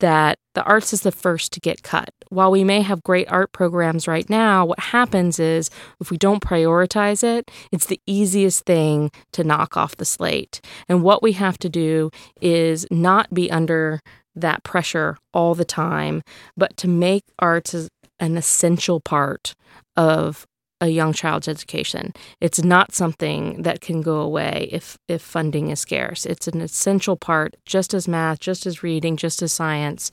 that 0.01 0.39
the 0.55 0.65
arts 0.65 0.93
is 0.93 1.03
the 1.03 1.12
first 1.12 1.53
to 1.53 1.61
get 1.61 1.83
cut. 1.83 2.11
While 2.29 2.51
we 2.51 2.65
may 2.65 2.81
have 2.83 3.03
great 3.03 3.31
art 3.31 3.53
programs 3.53 4.09
right 4.09 4.29
now, 4.29 4.65
what 4.65 4.81
happens 4.81 5.39
is 5.39 5.71
if 6.01 6.11
we 6.11 6.17
don't 6.17 6.43
prioritize 6.43 7.23
it, 7.23 7.51
it's 7.73 7.87
the 7.87 8.01
easiest 8.07 8.65
thing 8.65 9.11
to 9.33 9.45
knock 9.45 9.77
off 9.77 9.97
the 9.97 10.05
slate. 10.05 10.61
And 10.89 11.03
what 11.03 11.23
we 11.23 11.33
have 11.33 11.59
to 11.59 11.69
do 11.69 12.11
is 12.41 12.87
not 12.91 13.35
be 13.35 13.51
under 13.51 14.01
that 14.35 14.65
pressure 14.65 15.17
all 15.33 15.55
the 15.55 15.65
time, 15.65 16.23
but 16.57 16.77
to 16.79 16.89
make 16.89 17.25
arts 17.39 17.75
an 18.19 18.37
essential 18.37 19.01
part 19.01 19.55
of 19.97 20.47
a 20.81 20.89
young 20.89 21.12
child's 21.12 21.49
education. 21.49 22.12
It's 22.41 22.62
not 22.62 22.95
something 22.95 23.62
that 23.62 23.81
can 23.81 24.03
go 24.03 24.21
away 24.21 24.69
if 24.71 24.99
if 25.09 25.23
funding 25.23 25.71
is 25.71 25.81
scarce. 25.81 26.27
It's 26.27 26.49
an 26.49 26.61
essential 26.61 27.17
part, 27.17 27.57
just 27.65 27.95
as 27.95 28.07
math, 28.07 28.41
just 28.41 28.67
as 28.67 28.83
reading, 28.83 29.17
just 29.17 29.43
as 29.43 29.53
science, 29.53 30.11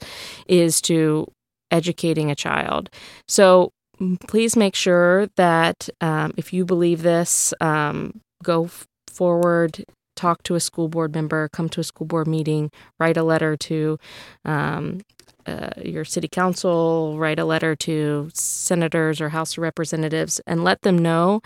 is 0.47 0.81
to 0.81 1.27
educating 1.71 2.31
a 2.31 2.35
child. 2.35 2.89
So 3.27 3.71
please 4.27 4.55
make 4.55 4.75
sure 4.75 5.27
that 5.35 5.89
um, 6.01 6.33
if 6.37 6.53
you 6.53 6.65
believe 6.65 7.01
this, 7.01 7.53
um, 7.59 8.21
go 8.43 8.65
f- 8.65 8.85
forward. 9.07 9.83
Talk 10.15 10.43
to 10.43 10.53
a 10.53 10.59
school 10.59 10.89
board 10.89 11.15
member, 11.15 11.49
come 11.49 11.69
to 11.69 11.81
a 11.81 11.83
school 11.83 12.05
board 12.05 12.27
meeting, 12.27 12.69
write 12.99 13.17
a 13.17 13.23
letter 13.23 13.57
to 13.57 13.97
um, 14.45 15.01
uh, 15.45 15.69
your 15.83 16.05
city 16.05 16.27
council, 16.27 17.17
write 17.17 17.39
a 17.39 17.45
letter 17.45 17.75
to 17.75 18.29
senators 18.33 19.21
or 19.21 19.29
House 19.29 19.53
of 19.53 19.59
Representatives, 19.59 20.41
and 20.47 20.63
let 20.63 20.81
them 20.81 20.97
know 20.97 21.41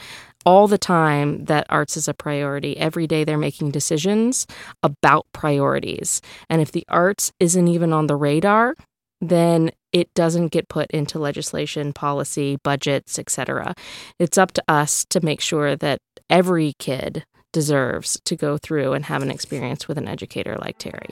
all 0.46 0.68
the 0.68 0.78
time 0.78 1.46
that 1.46 1.66
arts 1.70 1.98
is 1.98 2.08
a 2.08 2.14
priority. 2.14 2.78
Every 2.78 3.08
day 3.08 3.24
they're 3.24 3.38
making 3.38 3.72
decisions 3.72 4.48
about 4.84 5.26
priorities. 5.34 6.22
And 6.50 6.62
if 6.62 6.72
the 6.72 6.86
arts 6.88 7.32
isn't 7.40 7.68
even 7.68 7.92
on 7.92 8.08
the 8.08 8.16
radar, 8.16 8.76
then 9.20 9.72
it 9.92 10.14
doesn't 10.14 10.50
get 10.50 10.70
put 10.70 10.90
into 10.92 11.20
legislation, 11.20 11.92
policy, 11.92 12.58
budgets, 12.64 13.18
etc. 13.18 13.74
It's 14.20 14.38
up 14.38 14.52
to 14.54 14.64
us 14.68 15.06
to 15.10 15.22
make 15.22 15.42
sure 15.42 15.76
that 15.76 16.00
every 16.30 16.74
kid 16.80 17.26
deserves 17.52 18.20
to 18.26 18.36
go 18.36 18.58
through 18.58 18.94
and 18.94 19.06
have 19.06 19.24
an 19.24 19.32
experience 19.32 19.88
with 19.88 19.98
an 19.98 20.08
educator 20.08 20.58
like 20.58 20.78
Terry. 20.78 21.10